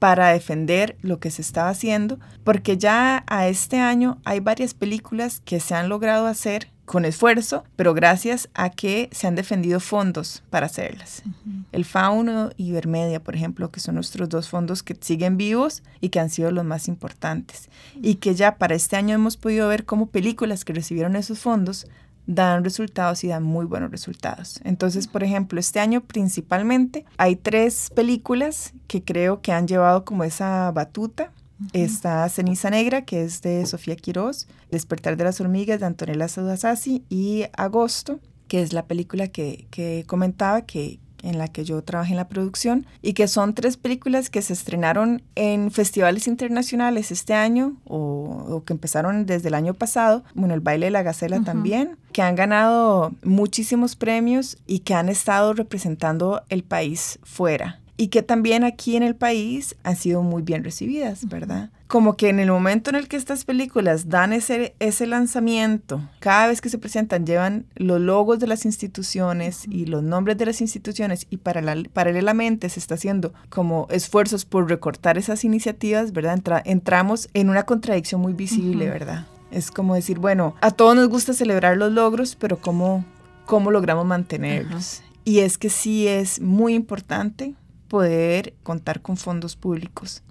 para 0.00 0.28
defender 0.28 0.96
lo 1.02 1.20
que 1.20 1.30
se 1.30 1.42
estaba 1.42 1.68
haciendo, 1.68 2.18
porque 2.42 2.78
ya 2.78 3.22
a 3.28 3.46
este 3.46 3.78
año 3.78 4.18
hay 4.24 4.40
varias 4.40 4.74
películas 4.74 5.40
que 5.44 5.60
se 5.60 5.76
han 5.76 5.88
logrado 5.88 6.26
hacer 6.26 6.71
con 6.84 7.04
esfuerzo, 7.04 7.64
pero 7.76 7.94
gracias 7.94 8.48
a 8.54 8.70
que 8.70 9.08
se 9.12 9.26
han 9.26 9.34
defendido 9.34 9.80
fondos 9.80 10.42
para 10.50 10.66
hacerlas. 10.66 11.22
El 11.70 11.84
Fauno 11.84 12.50
y 12.56 12.68
Ibermedia, 12.68 13.22
por 13.22 13.34
ejemplo, 13.34 13.70
que 13.70 13.80
son 13.80 13.94
nuestros 13.94 14.28
dos 14.28 14.48
fondos 14.48 14.82
que 14.82 14.96
siguen 15.00 15.36
vivos 15.36 15.82
y 16.00 16.08
que 16.08 16.20
han 16.20 16.30
sido 16.30 16.50
los 16.50 16.64
más 16.64 16.88
importantes. 16.88 17.68
Y 18.00 18.16
que 18.16 18.34
ya 18.34 18.56
para 18.56 18.74
este 18.74 18.96
año 18.96 19.14
hemos 19.14 19.36
podido 19.36 19.68
ver 19.68 19.84
cómo 19.84 20.06
películas 20.06 20.64
que 20.64 20.72
recibieron 20.72 21.16
esos 21.16 21.38
fondos 21.38 21.86
dan 22.26 22.62
resultados 22.64 23.24
y 23.24 23.28
dan 23.28 23.42
muy 23.42 23.64
buenos 23.64 23.90
resultados. 23.90 24.60
Entonces, 24.64 25.08
por 25.08 25.24
ejemplo, 25.24 25.58
este 25.58 25.80
año 25.80 26.02
principalmente 26.02 27.04
hay 27.16 27.36
tres 27.36 27.90
películas 27.94 28.74
que 28.86 29.02
creo 29.02 29.40
que 29.40 29.52
han 29.52 29.66
llevado 29.66 30.04
como 30.04 30.24
esa 30.24 30.70
batuta 30.72 31.32
Está 31.72 32.28
Ceniza 32.28 32.70
Negra, 32.70 33.02
que 33.02 33.22
es 33.22 33.42
de 33.42 33.64
Sofía 33.66 33.96
Quiroz, 33.96 34.48
Despertar 34.70 35.16
de 35.16 35.24
las 35.24 35.40
Hormigas 35.40 35.80
de 35.80 35.86
Antonella 35.86 36.28
Sudasasi 36.28 37.04
y 37.08 37.44
Agosto, 37.56 38.20
que 38.48 38.62
es 38.62 38.72
la 38.72 38.86
película 38.86 39.28
que, 39.28 39.66
que 39.70 40.04
comentaba 40.06 40.62
que 40.62 40.98
en 41.22 41.38
la 41.38 41.48
que 41.48 41.64
yo 41.64 41.82
trabajé 41.82 42.10
en 42.12 42.16
la 42.16 42.28
producción 42.28 42.86
y 43.00 43.14
que 43.14 43.28
son 43.28 43.54
tres 43.54 43.76
películas 43.76 44.28
que 44.28 44.42
se 44.42 44.52
estrenaron 44.52 45.22
en 45.34 45.70
festivales 45.70 46.26
internacionales 46.26 47.10
este 47.10 47.34
año 47.34 47.76
o, 47.84 48.62
que 48.66 48.72
empezaron 48.72 49.24
desde 49.24 49.48
el 49.48 49.54
año 49.54 49.74
pasado, 49.74 50.24
bueno, 50.34 50.54
el 50.54 50.60
baile 50.60 50.86
de 50.86 50.90
la 50.90 51.02
gacela 51.02 51.40
también, 51.42 51.96
que 52.12 52.22
han 52.22 52.34
ganado 52.34 53.12
muchísimos 53.22 53.96
premios 53.96 54.58
y 54.66 54.80
que 54.80 54.94
han 54.94 55.08
estado 55.08 55.54
representando 55.54 56.42
el 56.48 56.64
país 56.64 57.18
fuera 57.22 57.81
y 58.02 58.08
que 58.08 58.24
también 58.24 58.64
aquí 58.64 58.96
en 58.96 59.04
el 59.04 59.14
país 59.14 59.76
han 59.84 59.94
sido 59.94 60.24
muy 60.24 60.42
bien 60.42 60.64
recibidas, 60.64 61.28
¿verdad? 61.28 61.70
Como 61.86 62.16
que 62.16 62.30
en 62.30 62.40
el 62.40 62.50
momento 62.50 62.90
en 62.90 62.96
el 62.96 63.06
que 63.06 63.16
estas 63.16 63.44
películas 63.44 64.08
dan 64.08 64.32
ese, 64.32 64.74
ese 64.80 65.06
lanzamiento, 65.06 66.02
cada 66.18 66.48
vez 66.48 66.60
que 66.60 66.68
se 66.68 66.78
presentan 66.78 67.24
llevan 67.24 67.64
los 67.76 68.00
logos 68.00 68.40
de 68.40 68.48
las 68.48 68.64
instituciones 68.64 69.68
y 69.68 69.86
los 69.86 70.02
nombres 70.02 70.36
de 70.36 70.46
las 70.46 70.60
instituciones 70.60 71.28
y 71.30 71.36
paralelamente 71.36 72.68
se 72.70 72.80
está 72.80 72.96
haciendo 72.96 73.34
como 73.50 73.86
esfuerzos 73.88 74.46
por 74.46 74.68
recortar 74.68 75.16
esas 75.16 75.44
iniciativas, 75.44 76.10
¿verdad? 76.10 76.40
entramos 76.64 77.28
en 77.34 77.50
una 77.50 77.66
contradicción 77.66 78.20
muy 78.20 78.32
visible, 78.32 78.90
¿verdad? 78.90 79.28
Es 79.52 79.70
como 79.70 79.94
decir, 79.94 80.18
bueno, 80.18 80.56
a 80.60 80.72
todos 80.72 80.96
nos 80.96 81.08
gusta 81.08 81.34
celebrar 81.34 81.76
los 81.76 81.92
logros, 81.92 82.34
pero 82.34 82.60
¿cómo, 82.60 83.04
cómo 83.46 83.70
logramos 83.70 84.06
mantenerlos? 84.06 85.04
Y 85.24 85.38
es 85.38 85.56
que 85.56 85.70
sí 85.70 86.08
es 86.08 86.40
muy 86.40 86.74
importante 86.74 87.54
poder 87.92 88.54
contar 88.62 89.02
con 89.02 89.18
fondos 89.18 89.54
públicos 89.54 90.22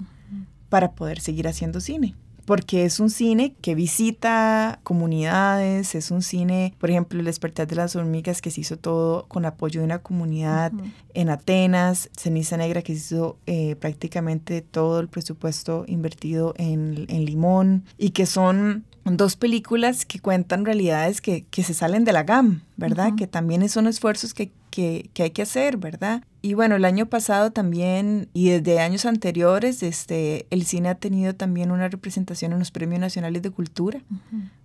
para 0.70 0.94
poder 0.94 1.20
seguir 1.20 1.48
haciendo 1.48 1.80
cine. 1.80 2.16
Porque 2.46 2.86
es 2.86 3.00
un 3.00 3.12
cine 3.12 3.54
que 3.62 3.76
visita 3.76 4.80
comunidades, 4.82 5.94
es 5.94 6.10
un 6.10 6.24
cine, 6.24 6.74
por 6.80 6.90
ejemplo, 6.90 7.20
El 7.20 7.26
despertar 7.26 7.68
de 7.68 7.76
las 7.76 7.96
hormigas 7.96 8.42
que 8.42 8.50
se 8.50 8.62
hizo 8.62 8.78
todo 8.78 9.28
con 9.28 9.46
apoyo 9.46 9.82
de 9.82 9.86
una 9.86 10.00
comunidad 10.00 10.72
en 11.14 11.30
Atenas, 11.30 12.10
Ceniza 12.18 12.58
Negra 12.58 12.82
que 12.82 12.96
se 12.96 13.14
hizo 13.16 13.38
eh, 13.46 13.76
prácticamente 13.76 14.64
todo 14.64 15.00
el 15.00 15.08
presupuesto 15.08 15.86
invertido 15.88 16.56
en, 16.58 17.06
en 17.10 17.26
Limón 17.26 17.84
y 18.00 18.10
que 18.10 18.26
son 18.26 18.86
dos 19.06 19.36
películas 19.36 20.06
que 20.08 20.20
cuentan 20.20 20.66
realidades 20.66 21.22
que, 21.22 21.44
que 21.44 21.62
se 21.62 21.76
salen 21.76 22.06
de 22.06 22.14
la 22.14 22.24
GAM, 22.24 22.64
¿verdad? 22.82 23.14
Que 23.16 23.28
también 23.28 23.68
son 23.70 23.88
esfuerzos 23.88 24.34
que, 24.34 24.52
que, 24.72 25.10
que, 25.14 25.24
hay 25.24 25.30
que 25.30 25.44
hacer, 25.44 25.78
¿verdad? 25.78 26.24
Y 26.42 26.56
bueno, 26.56 26.76
el 26.76 26.86
año 26.86 27.06
pasado 27.06 27.52
también 27.52 28.28
y 28.34 28.50
desde 28.50 28.80
años 28.80 29.06
anteriores, 29.06 29.84
este, 29.84 30.48
el 30.50 30.66
cine 30.66 30.90
ha 30.90 30.96
tenido 30.96 31.36
también 31.36 31.72
una 31.72 31.88
representación 31.88 32.54
en 32.54 32.60
los 32.60 32.72
Premios 32.72 33.00
Nacionales 33.00 33.44
de 33.44 33.52
Cultura, 33.52 34.02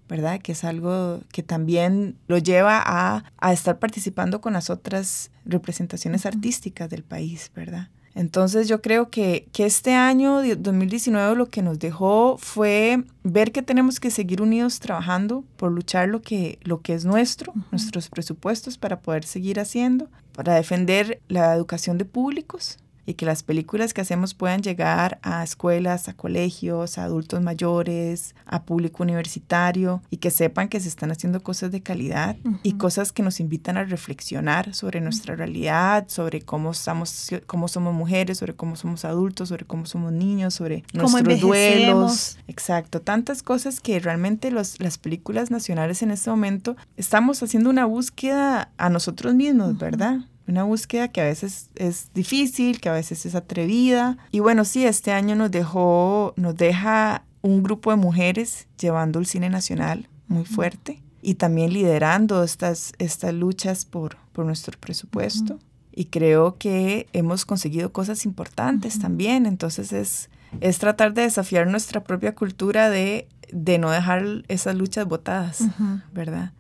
¿verdad? 0.09 0.41
Que 0.41 0.53
es 0.53 0.65
algo 0.65 1.21
que 1.31 1.43
también 1.43 2.17
lo 2.27 2.39
lleva 2.39 2.83
a, 2.85 3.25
a 3.37 3.53
estar 3.53 3.79
participando 3.79 4.41
con 4.41 4.55
las 4.55 4.71
otras 4.71 5.31
representaciones 5.45 6.25
artísticas 6.25 6.89
del 6.89 7.03
país, 7.03 7.53
¿verdad? 7.55 7.91
Entonces 8.17 8.67
yo 8.67 8.81
creo 8.81 9.11
que, 9.11 9.47
que, 9.53 9.67
este 9.67 9.93
año 9.93 10.41
2019 10.57 11.37
lo 11.37 11.51
que 11.51 11.61
nos 11.61 11.79
dejó 11.79 12.39
fue 12.39 13.05
ver 13.23 13.53
que 13.53 13.61
tenemos 13.61 14.01
que 14.01 14.11
seguir 14.11 14.41
unidos 14.41 14.81
trabajando 14.81 15.45
por 15.59 15.71
luchar 15.71 16.09
lo 16.09 16.23
que, 16.23 16.59
lo 16.63 16.81
que 16.81 16.95
es 16.95 17.05
nuestro, 17.05 17.53
nuestros 17.71 18.09
presupuestos 18.09 18.79
para 18.79 19.01
poder 19.01 19.25
seguir 19.25 19.61
haciendo, 19.61 20.09
para 20.33 20.55
defender 20.55 21.21
la 21.29 21.55
educación 21.55 21.99
de 21.99 22.07
públicos, 22.07 22.79
y 23.07 23.15
que 23.15 23.25
las 23.25 23.43
películas 23.43 23.95
que 23.95 24.01
hacemos 24.01 24.35
puedan 24.35 24.63
llegar 24.63 25.19
a 25.23 25.45
escuelas, 25.45 26.09
a 26.09 26.15
colegios, 26.15 26.99
a 26.99 27.05
adultos 27.05 27.41
mayores, 27.41 28.35
a 28.45 28.65
público 28.65 29.05
universitario 29.05 30.03
y 30.11 30.19
que 30.19 30.31
sepan 30.31 30.69
que 30.69 30.81
se 30.81 30.89
están 30.89 31.13
haciendo 31.13 31.43
cosas 31.43 31.71
de 31.71 31.81
calidad 31.81 32.37
y 32.63 32.73
cosas 32.73 33.13
que 33.13 33.23
nos 33.23 33.41
invitan 33.41 33.77
a 33.77 33.85
reflexionar 33.85 34.75
sobre 34.75 35.01
nuestra 35.01 35.37
realidad, 35.37 36.07
sobre 36.09 36.43
cómo, 36.43 36.73
estamos, 36.73 37.31
cómo 37.47 37.69
somos 37.69 37.95
mujeres, 37.95 38.39
sobre 38.39 38.55
cómo 38.55 38.77
somos 38.77 39.05
adultos, 39.05 39.49
sobre 39.49 39.65
cómo 39.65 39.87
somos 39.87 40.13
niños, 40.13 40.55
sobre 40.55 40.85
nuestros 40.93 41.41
duelos. 41.41 42.39
Exacto, 42.49 43.01
tantas 43.01 43.43
cosas 43.43 43.81
que 43.81 44.01
realmente 44.01 44.51
los, 44.51 44.81
las 44.81 44.99
películas 44.99 45.51
nacionales 45.51 46.03
en 46.03 46.11
este 46.11 46.31
momento 46.31 46.77
estamos 46.97 47.43
haciendo 47.43 47.71
una 47.71 47.85
búsqueda 47.85 48.71
a 48.77 48.89
nosotros 48.89 49.35
mismos, 49.35 49.79
¿verdad? 49.79 50.21
Una 50.49 50.65
búsqueda 50.65 51.09
que 51.09 51.21
a 51.21 51.25
veces 51.25 51.71
es 51.75 52.11
difícil, 52.15 52.81
que 52.81 52.89
a 52.89 52.93
veces 52.93 53.27
es 53.27 53.35
atrevida. 53.35 54.17
Y 54.31 54.41
bueno, 54.41 54.65
sí, 54.65 54.87
este 54.87 55.13
año 55.13 55.35
nos 55.35 55.51
dejó, 55.51 56.35
nos 56.37 56.57
deja 56.57 57.25
un 57.43 57.63
grupo 57.63 57.91
de 57.91 57.97
mujeres 57.97 58.67
llevando 58.79 59.19
el 59.19 59.27
cine 59.27 59.51
nacional 59.51 60.09
muy 60.29 60.45
fuerte 60.45 61.03
y 61.23 61.35
también 61.35 61.73
liderando 61.73 62.43
estas, 62.43 62.93
estas 62.99 63.35
luchas 63.35 63.85
por, 63.85 64.17
por 64.33 64.45
nuestro 64.47 64.79
presupuesto. 64.79 65.59
Y 65.93 66.07
creo 66.07 66.57
que 66.59 67.09
hemos 67.13 67.45
conseguido 67.45 67.93
cosas 67.93 68.25
importantes 68.27 68.99
también. 68.99 69.47
Entonces 69.47 69.93
es, 69.93 70.31
es 70.61 70.79
tratar 70.79 71.15
de 71.15 71.23
desafiar 71.23 71.67
nuestra 71.67 72.05
propia 72.05 72.35
cultura 72.35 72.91
de, 72.91 73.29
de 73.51 73.79
no 73.79 73.91
dejar 73.91 74.45
esas 74.49 74.77
luchas 74.77 75.07
botadas, 75.07 75.65
¿verdad? 76.13 76.53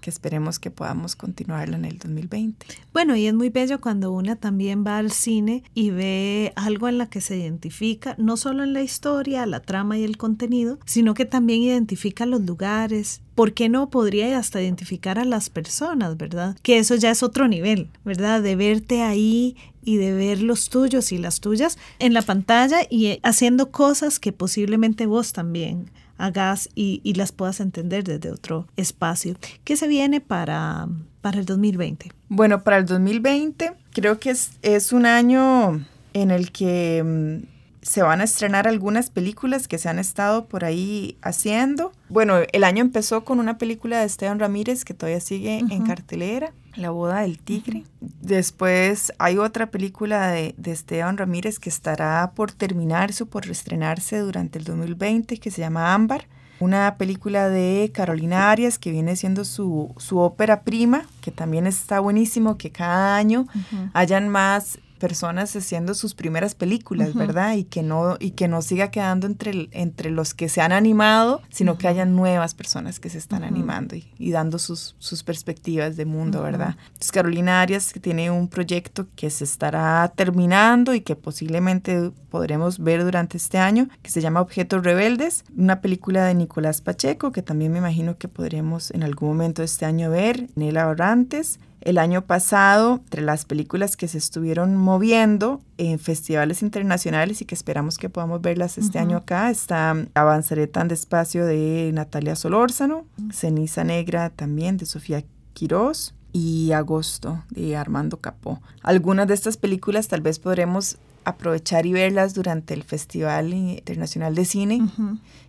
Que 0.00 0.10
esperemos 0.10 0.58
que 0.58 0.70
podamos 0.70 1.16
continuarla 1.16 1.76
en 1.76 1.84
el 1.84 1.98
2020. 1.98 2.66
Bueno, 2.92 3.16
y 3.16 3.26
es 3.26 3.34
muy 3.34 3.48
bello 3.48 3.80
cuando 3.80 4.12
una 4.12 4.36
también 4.36 4.84
va 4.86 4.98
al 4.98 5.10
cine 5.10 5.62
y 5.74 5.90
ve 5.90 6.52
algo 6.56 6.88
en 6.88 6.98
la 6.98 7.08
que 7.08 7.20
se 7.20 7.36
identifica, 7.36 8.14
no 8.18 8.36
solo 8.36 8.64
en 8.64 8.72
la 8.72 8.82
historia, 8.82 9.46
la 9.46 9.60
trama 9.60 9.98
y 9.98 10.04
el 10.04 10.16
contenido, 10.16 10.78
sino 10.84 11.14
que 11.14 11.24
también 11.24 11.62
identifica 11.62 12.26
los 12.26 12.42
lugares, 12.42 13.22
¿por 13.34 13.52
qué 13.52 13.68
no 13.68 13.90
podría 13.90 14.38
hasta 14.38 14.62
identificar 14.62 15.18
a 15.18 15.24
las 15.24 15.50
personas, 15.50 16.16
verdad? 16.16 16.56
Que 16.62 16.78
eso 16.78 16.94
ya 16.94 17.10
es 17.10 17.22
otro 17.22 17.48
nivel, 17.48 17.88
¿verdad? 18.04 18.42
De 18.42 18.56
verte 18.56 19.02
ahí 19.02 19.56
y 19.82 19.96
de 19.96 20.12
ver 20.12 20.42
los 20.42 20.70
tuyos 20.70 21.12
y 21.12 21.18
las 21.18 21.40
tuyas 21.40 21.78
en 21.98 22.14
la 22.14 22.22
pantalla 22.22 22.78
y 22.88 23.18
haciendo 23.22 23.70
cosas 23.70 24.18
que 24.18 24.32
posiblemente 24.32 25.06
vos 25.06 25.32
también 25.32 25.90
hagas 26.24 26.68
y, 26.74 27.00
y, 27.04 27.14
las 27.14 27.32
puedas 27.32 27.60
entender 27.60 28.04
desde 28.04 28.30
otro 28.30 28.66
espacio. 28.76 29.34
¿Qué 29.64 29.76
se 29.76 29.88
viene 29.88 30.20
para, 30.20 30.88
para 31.20 31.38
el 31.38 31.44
2020? 31.44 32.10
Bueno, 32.28 32.62
para 32.62 32.78
el 32.78 32.86
2020 32.86 33.72
creo 33.92 34.18
que 34.18 34.30
es, 34.30 34.52
es 34.62 34.92
un 34.92 35.06
año 35.06 35.84
en 36.12 36.30
el 36.30 36.52
que 36.52 37.02
mm, 37.04 37.53
se 37.84 38.02
van 38.02 38.22
a 38.22 38.24
estrenar 38.24 38.66
algunas 38.66 39.10
películas 39.10 39.68
que 39.68 39.76
se 39.76 39.90
han 39.90 39.98
estado 39.98 40.46
por 40.46 40.64
ahí 40.64 41.18
haciendo. 41.20 41.92
Bueno, 42.08 42.38
el 42.50 42.64
año 42.64 42.80
empezó 42.80 43.24
con 43.24 43.38
una 43.38 43.58
película 43.58 44.00
de 44.00 44.06
Esteban 44.06 44.38
Ramírez 44.38 44.84
que 44.84 44.94
todavía 44.94 45.20
sigue 45.20 45.58
en 45.58 45.84
cartelera. 45.84 46.52
La 46.76 46.90
boda 46.90 47.20
del 47.20 47.38
tigre. 47.38 47.84
Después 48.00 49.12
hay 49.18 49.36
otra 49.36 49.70
película 49.70 50.28
de, 50.28 50.54
de, 50.56 50.72
Esteban 50.72 51.18
Ramírez 51.18 51.58
que 51.58 51.68
estará 51.68 52.32
por 52.34 52.52
terminarse 52.52 53.24
o 53.24 53.26
por 53.26 53.48
estrenarse 53.48 54.18
durante 54.18 54.58
el 54.58 54.64
2020 54.64 55.36
que 55.36 55.50
se 55.50 55.60
llama 55.60 55.92
Ámbar. 55.92 56.26
Una 56.60 56.96
película 56.96 57.50
de 57.50 57.90
Carolina 57.92 58.50
Arias 58.50 58.78
que 58.78 58.92
viene 58.92 59.14
siendo 59.16 59.44
su, 59.44 59.92
su 59.98 60.18
ópera 60.18 60.62
prima, 60.62 61.04
que 61.20 61.30
también 61.30 61.66
está 61.66 62.00
buenísimo 62.00 62.56
que 62.56 62.70
cada 62.70 63.16
año 63.16 63.46
hayan 63.92 64.28
más 64.28 64.78
personas 65.04 65.54
haciendo 65.54 65.92
sus 65.92 66.14
primeras 66.14 66.54
películas, 66.54 67.12
¿verdad? 67.12 67.56
Y 67.56 67.64
que 67.64 67.82
no 67.82 68.16
y 68.18 68.30
que 68.30 68.48
no 68.48 68.62
siga 68.62 68.90
quedando 68.90 69.26
entre, 69.26 69.68
entre 69.72 70.08
los 70.08 70.32
que 70.32 70.48
se 70.48 70.62
han 70.62 70.72
animado, 70.72 71.42
sino 71.50 71.76
que 71.76 71.88
hayan 71.88 72.16
nuevas 72.16 72.54
personas 72.54 73.00
que 73.00 73.10
se 73.10 73.18
están 73.18 73.44
animando 73.44 73.96
y, 73.96 74.30
dando 74.30 74.58
sus, 74.58 74.96
sus, 74.98 75.22
perspectivas 75.22 75.96
de 75.96 76.06
mundo, 76.06 76.42
¿verdad? 76.42 76.76
Entonces 76.86 77.12
Carolina 77.12 77.60
Arias 77.60 77.92
que 77.92 78.00
tiene 78.00 78.30
un 78.30 78.48
proyecto 78.48 79.06
que 79.14 79.28
se 79.28 79.44
estará 79.44 80.10
terminando 80.16 80.94
y 80.94 81.02
que 81.02 81.16
posiblemente 81.16 82.10
podremos 82.30 82.78
ver 82.78 83.04
durante 83.04 83.36
este 83.36 83.58
año, 83.58 83.90
que 84.00 84.10
se 84.10 84.22
llama 84.22 84.40
Objetos 84.40 84.82
Rebeldes, 84.82 85.44
una 85.54 85.82
película 85.82 86.24
de 86.24 86.34
Nicolás 86.34 86.80
Pacheco 86.80 87.30
que 87.30 87.42
también 87.42 87.72
me 87.72 87.78
imagino 87.78 88.16
que 88.16 88.28
podremos 88.28 88.90
en 88.92 89.02
algún 89.02 89.28
momento 89.28 89.60
de 89.60 89.66
este 89.66 89.84
año 89.84 90.08
ver, 90.08 90.48
Nela 90.54 90.88
Orantes, 90.88 91.60
el 91.84 91.98
año 91.98 92.22
pasado, 92.22 93.00
entre 93.04 93.22
las 93.22 93.44
películas 93.44 93.96
que 93.96 94.08
se 94.08 94.18
estuvieron 94.18 94.76
moviendo 94.76 95.60
en 95.78 95.98
festivales 95.98 96.62
internacionales 96.62 97.40
y 97.40 97.44
que 97.44 97.54
esperamos 97.54 97.98
que 97.98 98.08
podamos 98.08 98.40
verlas 98.40 98.78
este 98.78 98.98
año 98.98 99.18
acá, 99.18 99.50
está 99.50 99.94
Avanzaré 100.14 100.66
tan 100.66 100.88
despacio 100.88 101.44
de 101.44 101.90
Natalia 101.92 102.36
Solórzano, 102.36 103.04
Ceniza 103.32 103.84
Negra 103.84 104.30
también 104.30 104.76
de 104.76 104.86
Sofía 104.86 105.24
Quirós 105.52 106.14
y 106.32 106.72
Agosto 106.72 107.44
de 107.50 107.76
Armando 107.76 108.16
Capó. 108.16 108.60
Algunas 108.82 109.28
de 109.28 109.34
estas 109.34 109.56
películas 109.56 110.08
tal 110.08 110.20
vez 110.20 110.38
podremos 110.38 110.96
aprovechar 111.24 111.86
y 111.86 111.92
verlas 111.92 112.34
durante 112.34 112.74
el 112.74 112.82
Festival 112.82 113.52
Internacional 113.52 114.34
de 114.34 114.44
Cine, 114.44 114.82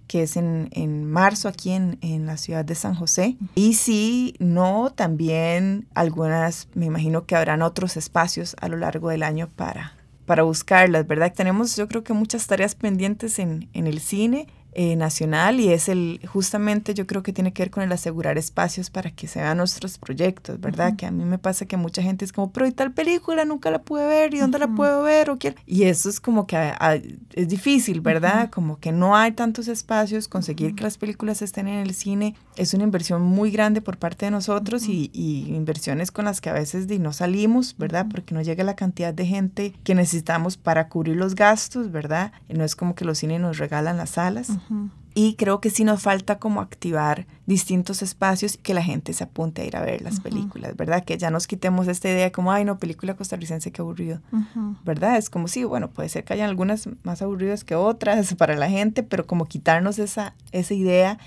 que 0.07 0.23
es 0.23 0.37
en, 0.37 0.69
en 0.71 1.09
marzo 1.09 1.47
aquí 1.47 1.71
en, 1.71 1.97
en, 2.01 2.25
la 2.25 2.37
ciudad 2.37 2.63
de 2.63 2.75
San 2.75 2.95
José. 2.95 3.37
Y 3.55 3.73
si 3.73 4.35
no, 4.39 4.91
también 4.95 5.87
algunas, 5.95 6.67
me 6.73 6.85
imagino 6.85 7.25
que 7.25 7.35
habrán 7.35 7.61
otros 7.61 7.97
espacios 7.97 8.55
a 8.61 8.67
lo 8.67 8.77
largo 8.77 9.09
del 9.09 9.23
año 9.23 9.49
para, 9.55 9.93
para 10.25 10.43
buscarlas, 10.43 11.07
¿verdad? 11.07 11.33
Tenemos 11.35 11.75
yo 11.75 11.87
creo 11.87 12.03
que 12.03 12.13
muchas 12.13 12.47
tareas 12.47 12.75
pendientes 12.75 13.39
en, 13.39 13.69
en 13.73 13.87
el 13.87 13.99
cine 13.99 14.47
eh, 14.77 14.97
nacional 14.97 15.61
y 15.61 15.71
es 15.71 15.87
el, 15.87 16.19
justamente 16.27 16.93
yo 16.93 17.07
creo 17.07 17.23
que 17.23 17.31
tiene 17.31 17.53
que 17.53 17.63
ver 17.63 17.71
con 17.71 17.81
el 17.81 17.91
asegurar 17.93 18.37
espacios 18.37 18.89
para 18.89 19.09
que 19.09 19.25
se 19.25 19.39
vean 19.39 19.55
nuestros 19.55 19.97
proyectos, 19.97 20.59
¿verdad? 20.59 20.97
Que 20.97 21.05
a 21.05 21.11
mí 21.11 21.23
me 21.23 21.37
pasa 21.37 21.65
que 21.65 21.77
mucha 21.77 22.01
gente 22.01 22.25
es 22.25 22.33
como, 22.33 22.51
pero 22.51 22.67
¿y 22.67 22.73
tal 22.73 22.91
película? 22.91 23.45
Nunca 23.45 23.71
la 23.71 23.81
pude 23.81 24.05
ver, 24.05 24.33
¿y 24.33 24.39
dónde 24.39 24.59
la 24.59 24.67
puedo 24.67 25.03
ver? 25.03 25.29
¿O 25.29 25.37
Y 25.65 25.83
eso 25.83 26.09
es 26.09 26.19
como 26.19 26.45
que 26.45 26.73
es 27.33 27.47
difícil, 27.47 28.01
¿verdad? 28.01 28.49
Como 28.49 28.77
que 28.77 28.91
no 28.91 29.15
hay 29.15 29.31
tantos 29.31 29.69
espacios, 29.69 30.27
conseguir 30.27 30.75
que 30.75 30.83
las 30.83 30.97
películas 30.97 31.41
estén 31.41 31.69
en 31.69 31.79
el 31.79 31.93
cine 31.93 32.35
es 32.57 32.73
una 32.73 32.83
inversión 32.83 33.21
muy 33.21 33.51
grande 33.51 33.79
por 33.79 33.97
parte 33.97 34.25
de 34.25 34.31
nosotros 34.31 34.89
y, 34.89 35.09
y, 35.13 35.53
inversiones 35.55 36.11
con 36.11 36.25
las 36.25 36.41
que 36.41 36.49
a 36.49 36.53
veces 36.53 36.87
no 36.99 37.13
salimos, 37.13 37.77
¿verdad? 37.77 38.07
Porque 38.11 38.35
no 38.35 38.41
llega 38.41 38.65
la 38.65 38.75
cantidad 38.75 39.13
de 39.13 39.25
gente 39.25 39.73
que 39.85 39.95
necesitamos 39.95 40.57
para 40.57 40.89
cubrir 40.89 41.15
los 41.15 41.33
gastos, 41.35 41.91
¿verdad? 41.91 42.33
No 42.49 42.65
es 42.65 42.75
como 42.75 42.93
que 42.93 43.05
los 43.05 43.19
cines 43.19 43.39
nos 43.39 43.57
regalan 43.57 43.95
las 43.95 44.11
salas. 44.11 44.49
Y 45.17 45.35
creo 45.35 45.61
que 45.61 45.69
sí 45.69 45.85
nos 45.85 46.01
falta 46.01 46.39
como 46.39 46.59
activar 46.59 47.25
distintos 47.45 48.01
espacios 48.01 48.55
y 48.55 48.57
que 48.57 48.73
la 48.73 48.83
gente 48.83 49.13
se 49.13 49.23
apunte 49.23 49.61
a 49.61 49.65
ir 49.65 49.77
a 49.77 49.81
ver 49.81 50.01
las 50.01 50.19
películas, 50.19 50.75
¿verdad? 50.75 51.05
Que 51.05 51.17
ya 51.17 51.31
nos 51.31 51.47
quitemos 51.47 51.87
esta 51.87 52.09
idea 52.09 52.33
como, 52.33 52.51
ay, 52.51 52.65
no, 52.65 52.79
película 52.79 53.15
costarricense, 53.15 53.71
qué 53.71 53.81
aburrido, 53.81 54.19
¿verdad? 54.83 55.15
Es 55.15 55.29
como, 55.29 55.47
sí, 55.47 55.63
bueno, 55.63 55.89
puede 55.89 56.09
ser 56.09 56.25
que 56.25 56.33
haya 56.33 56.43
algunas 56.43 56.89
más 57.03 57.21
aburridas 57.21 57.63
que 57.63 57.75
otras 57.75 58.35
para 58.37 58.57
la 58.57 58.69
gente, 58.69 59.03
pero 59.03 59.25
como 59.25 59.45
quitarnos 59.45 59.99
esa, 59.99 60.35
esa 60.51 60.73
idea 60.73 61.17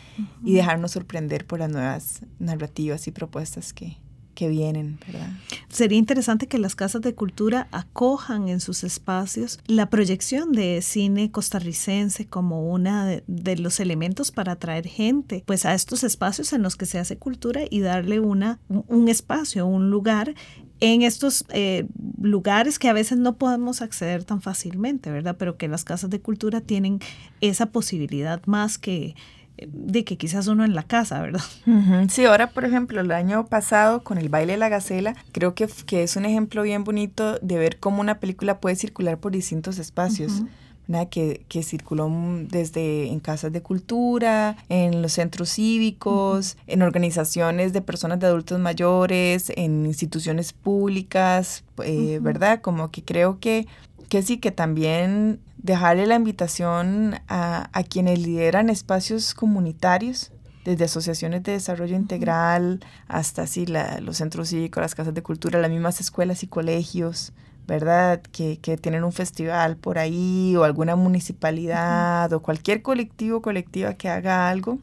y 0.45 0.53
dejarnos 0.53 0.91
sorprender 0.91 1.47
por 1.47 1.61
las 1.61 1.71
nuevas 1.71 2.21
narrativas 2.39 3.07
y 3.09 3.11
propuestas 3.11 3.73
que, 3.73 3.97
que 4.39 4.49
vienen, 4.49 5.01
¿verdad? 5.05 5.31
Sería 5.69 5.99
interesante 5.99 6.47
que 6.47 6.59
las 6.59 6.77
casas 6.77 7.03
de 7.03 7.13
cultura 7.13 7.67
acojan 7.73 8.49
en 8.49 8.61
sus 8.61 8.85
espacios 8.85 9.59
la 9.67 9.91
proyección 9.91 10.53
de 10.53 10.81
cine 10.81 11.33
costarricense 11.33 12.25
como 12.25 12.71
una 12.71 13.21
de, 13.27 13.57
los 13.57 13.81
elementos 13.81 14.31
para 14.31 14.53
atraer 14.53 14.87
gente 14.87 15.43
pues 15.45 15.67
a 15.67 15.75
estos 15.75 16.05
espacios 16.05 16.53
en 16.53 16.63
los 16.63 16.77
que 16.77 16.87
se 16.87 17.01
hace 17.01 17.19
cultura 17.19 17.63
y 17.69 17.81
darle 17.81 18.21
una, 18.21 18.61
un 18.69 19.09
espacio, 19.09 19.67
un 19.67 19.91
lugar 19.91 20.37
en 20.79 21.03
estos 21.03 21.45
eh, 21.49 21.89
lugares 22.23 22.79
que 22.79 22.89
a 22.89 22.93
veces 22.93 23.19
no 23.19 23.39
podemos 23.39 23.83
acceder 23.83 24.23
tan 24.23 24.41
fácilmente, 24.41 25.11
¿verdad? 25.11 25.35
Pero 25.37 25.57
que 25.57 25.67
las 25.67 25.83
casas 25.83 26.11
de 26.11 26.21
cultura 26.21 26.61
tienen 26.61 27.01
esa 27.41 27.67
posibilidad 27.67 28.41
más 28.47 28.79
que 28.79 29.17
de 29.67 30.05
que 30.05 30.17
quizás 30.17 30.47
uno 30.47 30.65
en 30.65 30.75
la 30.75 30.83
casa, 30.83 31.21
¿verdad? 31.21 31.43
Sí, 32.09 32.25
ahora 32.25 32.51
por 32.51 32.65
ejemplo 32.65 33.01
el 33.01 33.11
año 33.11 33.47
pasado 33.47 34.03
con 34.03 34.19
el 34.19 34.29
baile 34.29 34.53
de 34.53 34.59
la 34.59 34.69
gacela, 34.69 35.17
creo 35.33 35.55
que, 35.55 35.69
que 35.87 36.03
es 36.03 36.17
un 36.17 36.25
ejemplo 36.25 36.63
bien 36.63 36.85
bonito 36.85 37.39
de 37.41 37.59
ver 37.59 37.79
cómo 37.79 38.01
una 38.01 38.21
película 38.21 38.61
puede 38.61 38.77
circular 38.77 39.19
por 39.19 39.33
distintos 39.33 39.79
espacios. 39.79 40.43
Que, 41.11 41.45
que, 41.49 41.63
circuló 41.63 42.11
desde 42.49 43.09
en 43.09 43.21
casas 43.21 43.53
de 43.53 43.61
cultura, 43.61 44.57
en 44.71 45.03
los 45.03 45.13
centros 45.13 45.51
cívicos, 45.51 46.57
en 46.67 46.81
organizaciones 46.81 47.75
de 47.75 47.83
personas 47.83 48.21
de 48.21 48.27
adultos 48.27 48.59
mayores, 48.59 49.53
en 49.55 49.85
instituciones 49.85 50.55
públicas, 50.55 51.63
eh, 51.85 52.21
¿verdad? 52.23 52.63
Como 52.63 52.91
que 52.91 53.05
creo 53.05 53.39
que, 53.39 53.67
que 54.09 54.23
sí, 54.23 54.39
que 54.39 54.51
también 54.51 55.41
dejarle 55.59 56.07
la 56.07 56.15
invitación 56.15 57.17
a, 57.29 57.69
quienes 57.89 58.19
lideran 58.21 58.71
espacios 58.71 59.35
comunitarios, 59.35 60.33
desde 60.65 60.85
asociaciones 60.85 61.43
de 61.45 61.53
desarrollo 61.53 61.97
integral 61.97 62.81
hasta 63.07 63.43
así 63.43 63.65
los 63.67 64.19
centros 64.19 64.51
cívicos, 64.51 64.83
las 64.83 64.95
casas 64.95 65.15
de 65.15 65.23
cultura, 65.23 65.61
las 65.61 65.71
mismas 65.71 66.01
escuelas 66.01 66.43
y 66.43 66.47
colegios, 66.47 67.33
¿verdad? 67.67 68.21
Que, 68.33 68.59
tienen 68.81 69.05
un 69.05 69.13
festival 69.13 69.77
por 69.77 69.99
ahí 69.99 70.55
o 70.57 70.65
alguna 70.65 70.95
municipalidad 70.97 72.33
o 72.33 72.41
cualquier 72.41 72.83
colectivo 72.83 73.41
colectiva 73.41 73.95
que 73.95 74.09
haga 74.09 74.49
algo 74.49 74.79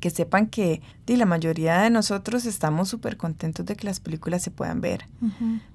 que 0.00 0.10
sepan 0.10 0.46
que 0.46 0.80
la 1.06 1.26
mayoría 1.26 1.80
de 1.80 1.90
nosotros 1.90 2.44
estamos 2.44 2.88
súper 2.88 3.16
contentos 3.16 3.66
de 3.66 3.76
que 3.76 3.86
las 3.86 4.00
películas 4.00 4.42
se 4.42 4.50
puedan 4.50 4.80
ver, 4.80 5.06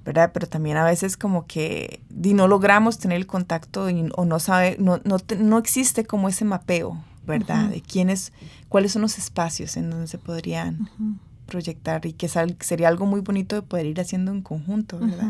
¿verdad? 0.06 0.32
Pero 0.34 0.48
también 0.48 0.78
a 0.78 0.86
veces 0.86 1.18
como 1.18 1.46
que 1.46 2.02
no 2.10 2.48
logramos 2.48 3.00
tener 3.00 3.18
el 3.18 3.28
contacto 3.28 3.88
o 4.16 4.26
no 4.26 4.40
sabe, 4.40 4.78
no, 4.80 5.02
no, 5.04 5.18
no 5.40 5.58
existe 5.58 6.06
como 6.06 6.30
ese 6.30 6.46
mapeo, 6.46 7.04
¿verdad? 7.26 7.70
De 7.70 7.82
quiénes, 7.82 8.32
cuáles 8.70 8.94
son 8.94 9.02
los 9.02 9.18
espacios 9.18 9.76
en 9.78 9.90
donde 9.90 10.08
se 10.08 10.18
podrían 10.18 10.90
proyectar 11.46 12.06
y 12.06 12.14
que 12.14 12.28
sería 12.28 12.88
algo 12.88 13.06
muy 13.06 13.22
bonito 13.22 13.56
de 13.56 13.62
poder 13.62 13.86
ir 13.86 14.00
haciendo 14.00 14.32
en 14.32 14.42
conjunto, 14.42 15.00
¿verdad? 15.00 15.30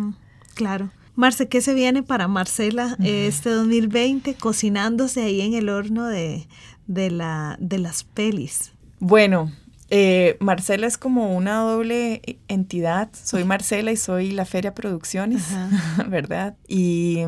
Claro. 0.54 0.92
Marce, 1.16 1.48
¿qué 1.48 1.62
se 1.62 1.74
viene 1.74 2.02
para 2.02 2.28
Marcela 2.28 2.98
este 3.00 3.50
2020 3.50 4.34
cocinándose 4.36 5.22
ahí 5.22 5.42
en 5.42 5.54
el 5.54 5.70
horno 5.70 6.08
de, 6.08 6.48
de, 6.88 7.12
la, 7.12 7.56
de 7.60 7.78
las 7.78 8.04
pelis? 8.04 8.74
Bueno, 9.06 9.52
eh, 9.90 10.38
Marcela 10.40 10.88
es 10.88 10.98
como 10.98 11.36
una 11.36 11.58
doble 11.58 12.22
entidad. 12.48 13.10
Soy 13.12 13.44
Marcela 13.44 13.92
y 13.92 13.98
soy 13.98 14.32
la 14.32 14.46
Feria 14.46 14.74
Producciones, 14.74 15.44
¿verdad? 16.08 16.56
Y, 16.70 17.22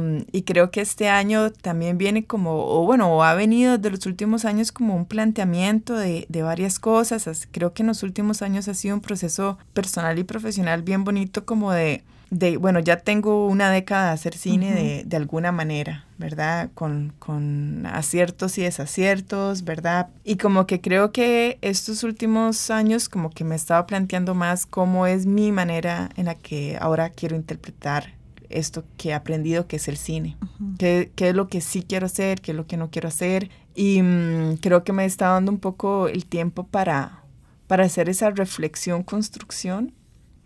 creo 0.46 0.72
que 0.72 0.80
este 0.80 1.10
año 1.10 1.52
también 1.52 1.98
viene 1.98 2.24
como, 2.24 2.66
o 2.66 2.86
bueno, 2.86 3.22
ha 3.26 3.34
venido 3.34 3.78
de 3.78 3.92
los 3.92 4.06
últimos 4.06 4.46
años 4.46 4.72
como 4.72 4.96
un 4.96 5.06
planteamiento 5.06 5.98
de, 5.98 6.26
de, 6.30 6.42
varias 6.44 6.80
cosas. 6.80 7.46
Creo 7.52 7.74
que 7.74 7.84
en 7.84 7.88
los 7.88 8.04
últimos 8.04 8.42
años 8.42 8.70
ha 8.70 8.74
sido 8.74 8.96
un 8.96 9.02
proceso 9.02 9.58
personal 9.74 10.18
y 10.18 10.24
profesional 10.24 10.82
bien 10.82 11.04
bonito 11.04 11.44
como 11.44 11.74
de 11.74 12.06
de, 12.36 12.58
bueno, 12.58 12.82
ya 12.82 12.98
tengo 12.98 13.48
una 13.48 13.72
década 13.72 14.08
de 14.08 14.14
hacer 14.14 14.36
cine 14.36 14.74
de, 14.74 15.04
de, 15.06 15.16
alguna 15.16 15.54
manera, 15.54 16.04
¿verdad? 16.18 16.70
Con, 16.74 17.14
con, 17.18 17.86
aciertos 17.86 18.58
y 18.58 18.64
desaciertos, 18.64 19.64
¿verdad? 19.64 20.10
Y 20.26 20.36
como 20.36 20.68
que 20.68 20.82
creo 20.82 21.14
que 21.14 21.58
estos 21.62 22.04
últimos 22.04 22.70
años 22.72 23.08
como 23.08 23.30
que 23.30 23.46
me 23.46 23.56
estaba 23.56 23.88
planteando 23.88 24.36
más 24.36 24.66
cómo 24.66 25.08
es 25.08 25.26
mi 25.26 25.54
manera 25.54 26.10
en 26.18 26.26
la 26.26 26.36
que 26.36 26.78
ahora 26.82 27.10
quiero 27.10 27.38
interpretar 27.38 28.14
esto 28.50 28.84
que 28.98 29.10
he 29.10 29.14
aprendido 29.14 29.68
que 29.68 29.78
es 29.78 29.88
el 29.88 29.96
cine, 29.96 30.36
qué, 30.78 31.12
qué, 31.16 31.30
es 31.30 31.36
lo 31.36 31.48
que 31.48 31.62
sí 31.62 31.86
quiero 31.88 32.06
hacer, 32.06 32.42
qué 32.42 32.52
es 32.52 32.58
lo 32.58 32.68
que 32.68 32.76
no 32.76 32.92
quiero 32.92 33.08
hacer. 33.08 33.50
Y 33.76 34.02
mm, 34.02 34.58
creo 34.58 34.84
que 34.84 34.92
me 34.92 35.06
está 35.06 35.30
dando 35.30 35.54
un 35.54 35.60
poco 35.60 36.10
el 36.10 36.26
tiempo 36.26 36.68
para, 36.68 37.24
para 37.68 37.86
hacer 37.86 38.10
esa 38.10 38.30
reflexión, 38.30 39.04
construcción 39.04 39.94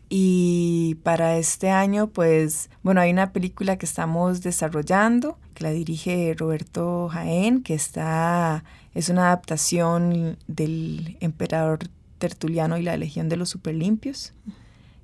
y 0.09 0.95
para 1.03 1.37
este 1.37 1.69
año, 1.69 2.07
pues, 2.07 2.71
bueno, 2.81 2.99
hay 2.99 3.11
una 3.11 3.31
película 3.31 3.77
que 3.77 3.85
estamos 3.85 4.41
desarrollando, 4.41 5.37
que 5.53 5.63
la 5.63 5.69
dirige 5.69 6.33
Roberto 6.35 7.09
Jaén, 7.09 7.61
que 7.61 7.75
está, 7.75 8.63
es 8.95 9.09
una 9.09 9.27
adaptación 9.27 10.37
del 10.47 11.15
Emperador 11.19 11.79
Tertuliano 12.17 12.77
y 12.79 12.81
la 12.81 12.97
Legión 12.97 13.29
de 13.29 13.37
los 13.37 13.49
Superlimpios. 13.49 14.33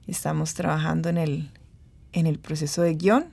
Estamos 0.07 0.55
trabajando 0.55 1.09
en 1.09 1.19
el, 1.19 1.51
en 2.11 2.25
el 2.25 2.39
proceso 2.39 2.81
de 2.81 2.95
guion, 2.95 3.25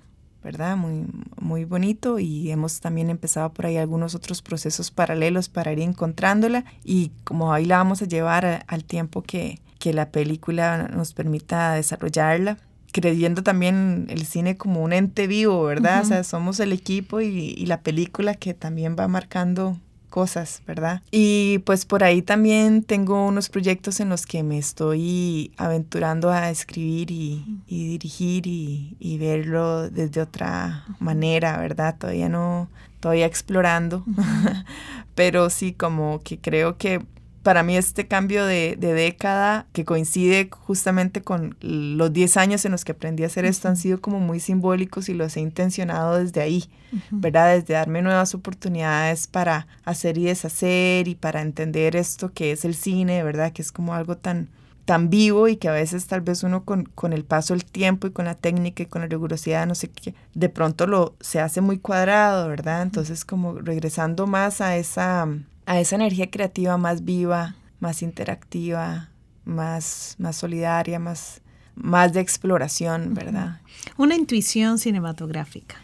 ¿verdad? 0.45 0.77
Muy, 0.77 1.07
muy 1.41 1.65
bonito 1.65 2.19
y 2.19 2.51
hemos 2.51 2.81
también 2.81 3.09
empezado 3.09 3.51
por 3.55 3.65
ahí 3.65 3.79
algunos 3.79 4.15
otros 4.15 4.43
procesos 4.43 4.91
paralelos 4.91 5.49
para 5.49 5.73
ir 5.73 5.81
encontrándola 5.81 6.67
y 6.85 7.13
como 7.25 7.55
ahí 7.55 7.65
la 7.65 7.79
vamos 7.79 8.03
a 8.03 8.07
llevar 8.07 8.65
al 8.67 8.85
tiempo 8.85 9.23
que, 9.23 9.62
que 9.83 9.93
la 9.93 10.11
película 10.11 10.87
nos 10.95 11.13
permita 11.13 11.73
desarrollarla, 11.73 12.57
creyendo 12.93 13.43
también 13.43 14.07
el 14.11 14.27
cine 14.27 14.57
como 14.57 14.81
un 14.81 14.93
ente 14.93 15.27
vivo, 15.27 15.65
¿verdad? 15.65 16.03
O 16.03 16.05
sea, 16.05 16.23
somos 16.23 16.61
el 16.61 16.73
equipo 16.73 17.21
y, 17.21 17.27
y, 17.27 17.67
la 17.67 17.81
película 17.81 18.37
que 18.37 18.55
también 18.55 18.95
va 18.97 19.09
marcando 19.09 19.77
cosas, 20.09 20.63
¿verdad? 20.69 21.03
Y 21.11 21.59
pues 21.65 21.85
por 21.85 22.05
ahí 22.05 22.23
también 22.23 22.85
tengo 22.85 23.27
unos 23.27 23.49
proyectos 23.49 23.99
en 23.99 24.09
los 24.09 24.25
que 24.25 24.45
me 24.45 24.57
estoy 24.57 25.51
aventurando 25.57 26.31
a 26.31 26.49
escribir 26.49 27.11
y, 27.11 27.45
y 27.67 27.89
dirigir 27.89 28.47
y, 28.47 28.97
y, 29.01 29.19
verlo 29.19 29.91
desde 29.91 30.21
otra 30.21 30.85
manera, 31.01 31.57
¿verdad? 31.59 31.97
Todavía 31.99 32.29
no, 32.29 32.69
todavía 33.01 33.27
explorando, 33.27 34.05
pero 35.17 35.51
sí 35.51 35.73
como 35.73 36.21
que 36.23 36.39
creo 36.39 36.79
que 36.79 37.05
para 37.43 37.63
mí 37.63 37.77
este 37.77 38.07
cambio 38.07 38.45
de, 38.47 38.77
década 38.77 39.67
que 39.73 39.85
coincide 39.85 40.49
justamente 40.51 41.23
con 41.23 41.57
los 41.61 42.13
10 42.13 42.37
años 42.37 42.65
en 42.65 42.73
los 42.73 42.85
que 42.85 42.93
aprendí 42.93 43.25
a 43.25 43.27
hacer 43.27 43.45
esto 43.45 43.69
han 43.69 43.77
sido 43.77 44.01
como 44.01 44.21
muy 44.21 44.41
simbólicos 44.41 45.09
y 45.09 45.15
los 45.15 45.37
he 45.37 45.41
intencionado 45.41 46.19
desde 46.19 46.41
ahí, 46.41 46.65
¿verdad? 47.11 47.55
Desde 47.55 47.75
darme 47.75 48.03
nuevas 48.03 48.35
oportunidades 48.35 49.27
para 49.27 49.67
hacer 49.85 50.19
y 50.19 50.25
deshacer 50.25 51.09
y 51.09 51.15
para 51.15 51.43
entender 51.43 51.97
esto 51.97 52.33
que 52.33 52.53
es 52.53 52.65
el 52.65 52.75
cine, 52.75 53.23
¿verdad? 53.25 53.53
Que 53.53 53.63
es 53.63 53.73
como 53.73 53.95
algo 53.95 54.17
tan 54.17 54.49
tan 54.85 55.11
vivo 55.11 55.47
y 55.47 55.57
que 55.57 55.69
a 55.69 55.73
veces 55.73 56.07
tal 56.07 56.23
vez 56.23 56.43
uno 56.43 56.65
con, 56.65 56.85
con, 56.85 57.13
el 57.13 57.25
paso 57.25 57.55
del 57.55 57.65
tiempo 57.65 58.09
y 58.09 58.11
con 58.11 58.25
la 58.25 58.35
técnica 58.35 58.83
y 58.83 58.87
con 58.87 59.03
la 59.03 59.07
rigurosidad, 59.07 59.67
no 59.67 59.77
sé 59.77 59.89
qué, 59.89 60.15
de 60.35 60.49
pronto 60.49 60.89
lo 60.89 61.15
se 61.21 61.41
hace 61.41 61.61
muy 61.61 61.79
cuadrado, 61.79 62.49
¿verdad? 62.49 62.83
Entonces 62.83 63.25
como 63.25 63.55
regresando 63.55 64.27
más 64.27 64.61
a 64.61 64.77
esa, 64.77 65.29
a 65.67 65.81
esa 65.81 65.97
energía 65.97 66.31
creativa 66.31 66.77
más 66.77 67.05
viva, 67.05 67.55
más 67.81 68.03
interactiva, 68.03 69.11
más, 69.45 70.17
más 70.19 70.37
solidaria, 70.37 70.99
más, 70.99 71.43
más 71.75 72.13
de 72.13 72.21
exploración, 72.21 73.15
¿verdad? 73.15 73.61
Una 73.97 74.15
intuición 74.15 74.79
cinematográfica. 74.79 75.77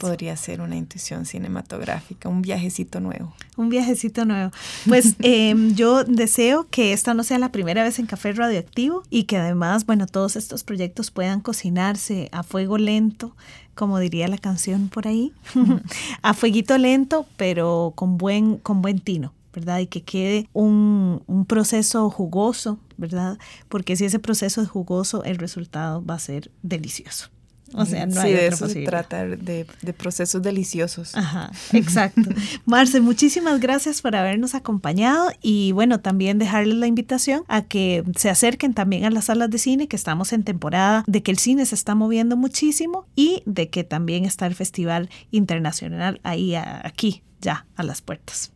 Podría 0.00 0.36
ser 0.36 0.60
una 0.60 0.76
intuición 0.76 1.26
cinematográfica, 1.26 2.28
un 2.28 2.42
viajecito 2.42 3.00
nuevo. 3.00 3.34
Un 3.56 3.68
viajecito 3.68 4.24
nuevo. 4.24 4.50
Pues 4.86 5.16
em, 5.20 5.74
yo 5.74 6.04
deseo 6.04 6.68
que 6.70 6.92
esta 6.92 7.14
no 7.14 7.24
sea 7.24 7.38
la 7.38 7.52
primera 7.52 7.82
vez 7.82 7.98
en 7.98 8.06
Café 8.06 8.32
Radioactivo 8.32 9.02
y 9.10 9.24
que 9.24 9.36
además, 9.36 9.86
bueno, 9.86 10.06
todos 10.06 10.36
estos 10.36 10.64
proyectos 10.64 11.10
puedan 11.10 11.40
cocinarse 11.40 12.28
a 12.32 12.42
fuego 12.42 12.78
lento, 12.78 13.36
como 13.74 13.98
diría 13.98 14.28
la 14.28 14.38
canción 14.38 14.88
por 14.88 15.08
ahí, 15.08 15.32
a 16.22 16.34
fueguito 16.34 16.78
lento, 16.78 17.26
pero 17.36 17.92
con 17.94 18.18
buen, 18.18 18.58
con 18.58 18.82
buen 18.82 19.00
tino. 19.00 19.32
¿verdad? 19.52 19.78
Y 19.78 19.86
que 19.86 20.02
quede 20.02 20.50
un, 20.52 21.22
un, 21.26 21.46
proceso 21.46 22.10
jugoso, 22.10 22.78
¿verdad? 22.98 23.38
Porque 23.70 23.96
si 23.96 24.04
ese 24.04 24.18
proceso 24.18 24.60
es 24.60 24.68
jugoso, 24.68 25.24
el 25.24 25.38
resultado 25.38 26.04
va 26.04 26.16
a 26.16 26.18
ser 26.18 26.50
delicioso. 26.62 27.30
O 27.72 27.84
sea, 27.84 28.06
no 28.06 28.22
sí, 28.22 28.28
de 28.28 28.46
eso 28.46 28.68
se 28.68 28.84
trata, 28.84 29.24
de, 29.26 29.66
procesos 29.96 30.42
deliciosos. 30.42 31.14
Ajá, 31.14 31.50
exacto. 31.72 32.22
Marce, 32.64 33.00
muchísimas 33.00 33.60
gracias 33.60 34.02
por 34.02 34.14
habernos 34.14 34.54
acompañado 34.54 35.30
y 35.42 35.72
bueno, 35.72 36.00
también 36.00 36.38
dejarles 36.38 36.76
la 36.76 36.86
invitación 36.86 37.42
a 37.48 37.62
que 37.62 38.04
se 38.16 38.30
acerquen 38.30 38.74
también 38.74 39.04
a 39.04 39.10
las 39.10 39.26
salas 39.26 39.50
de 39.50 39.58
cine, 39.58 39.88
que 39.88 39.96
estamos 39.96 40.32
en 40.32 40.44
temporada 40.44 41.04
de 41.06 41.22
que 41.22 41.30
el 41.30 41.38
cine 41.38 41.66
se 41.66 41.74
está 41.74 41.94
moviendo 41.94 42.36
muchísimo 42.36 43.06
y 43.16 43.42
de 43.46 43.68
que 43.68 43.84
también 43.84 44.24
está 44.24 44.46
el 44.46 44.54
Festival 44.54 45.10
Internacional 45.30 46.20
ahí, 46.22 46.54
aquí, 46.54 47.22
ya, 47.40 47.66
a 47.76 47.82
las 47.82 48.00
puertas. 48.00 48.52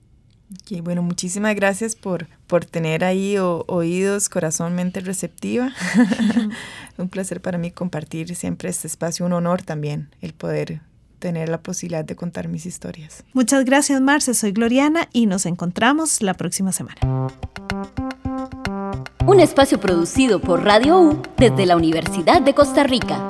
Okay, 0.63 0.81
bueno, 0.81 1.03
muchísimas 1.03 1.55
gracias 1.55 1.95
por, 1.95 2.27
por 2.47 2.65
tener 2.65 3.05
ahí 3.05 3.37
oídos, 3.39 4.29
corazón, 4.29 4.75
mente 4.75 5.01
receptiva. 5.01 5.73
un 6.99 7.09
placer 7.09 7.41
para 7.41 7.57
mí 7.57 7.71
compartir 7.71 8.35
siempre 8.35 8.69
este 8.69 8.89
espacio, 8.89 9.27
un 9.27 9.33
honor 9.33 9.63
también 9.63 10.11
el 10.21 10.33
poder 10.33 10.81
tener 11.21 11.49
la 11.49 11.61
posibilidad 11.61 12.05
de 12.05 12.17
contar 12.17 12.49
mis 12.49 12.67
historias. 12.67 13.23
Muchas 13.33 13.65
gracias, 13.65 14.01
Marce. 14.01 14.35
Soy 14.35 14.51
Gloriana 14.53 15.09
y 15.13 15.27
nos 15.27 15.47
encontramos 15.47 16.23
la 16.23 16.35
próxima 16.35 16.73
semana. 16.73 16.99
Un 19.27 19.39
espacio 19.39 19.79
producido 19.79 20.41
por 20.41 20.65
Radio 20.65 21.01
U 21.01 21.23
desde 21.37 21.67
la 21.67 21.77
Universidad 21.77 22.43
de 22.43 22.55
Costa 22.55 22.83
Rica. 22.83 23.29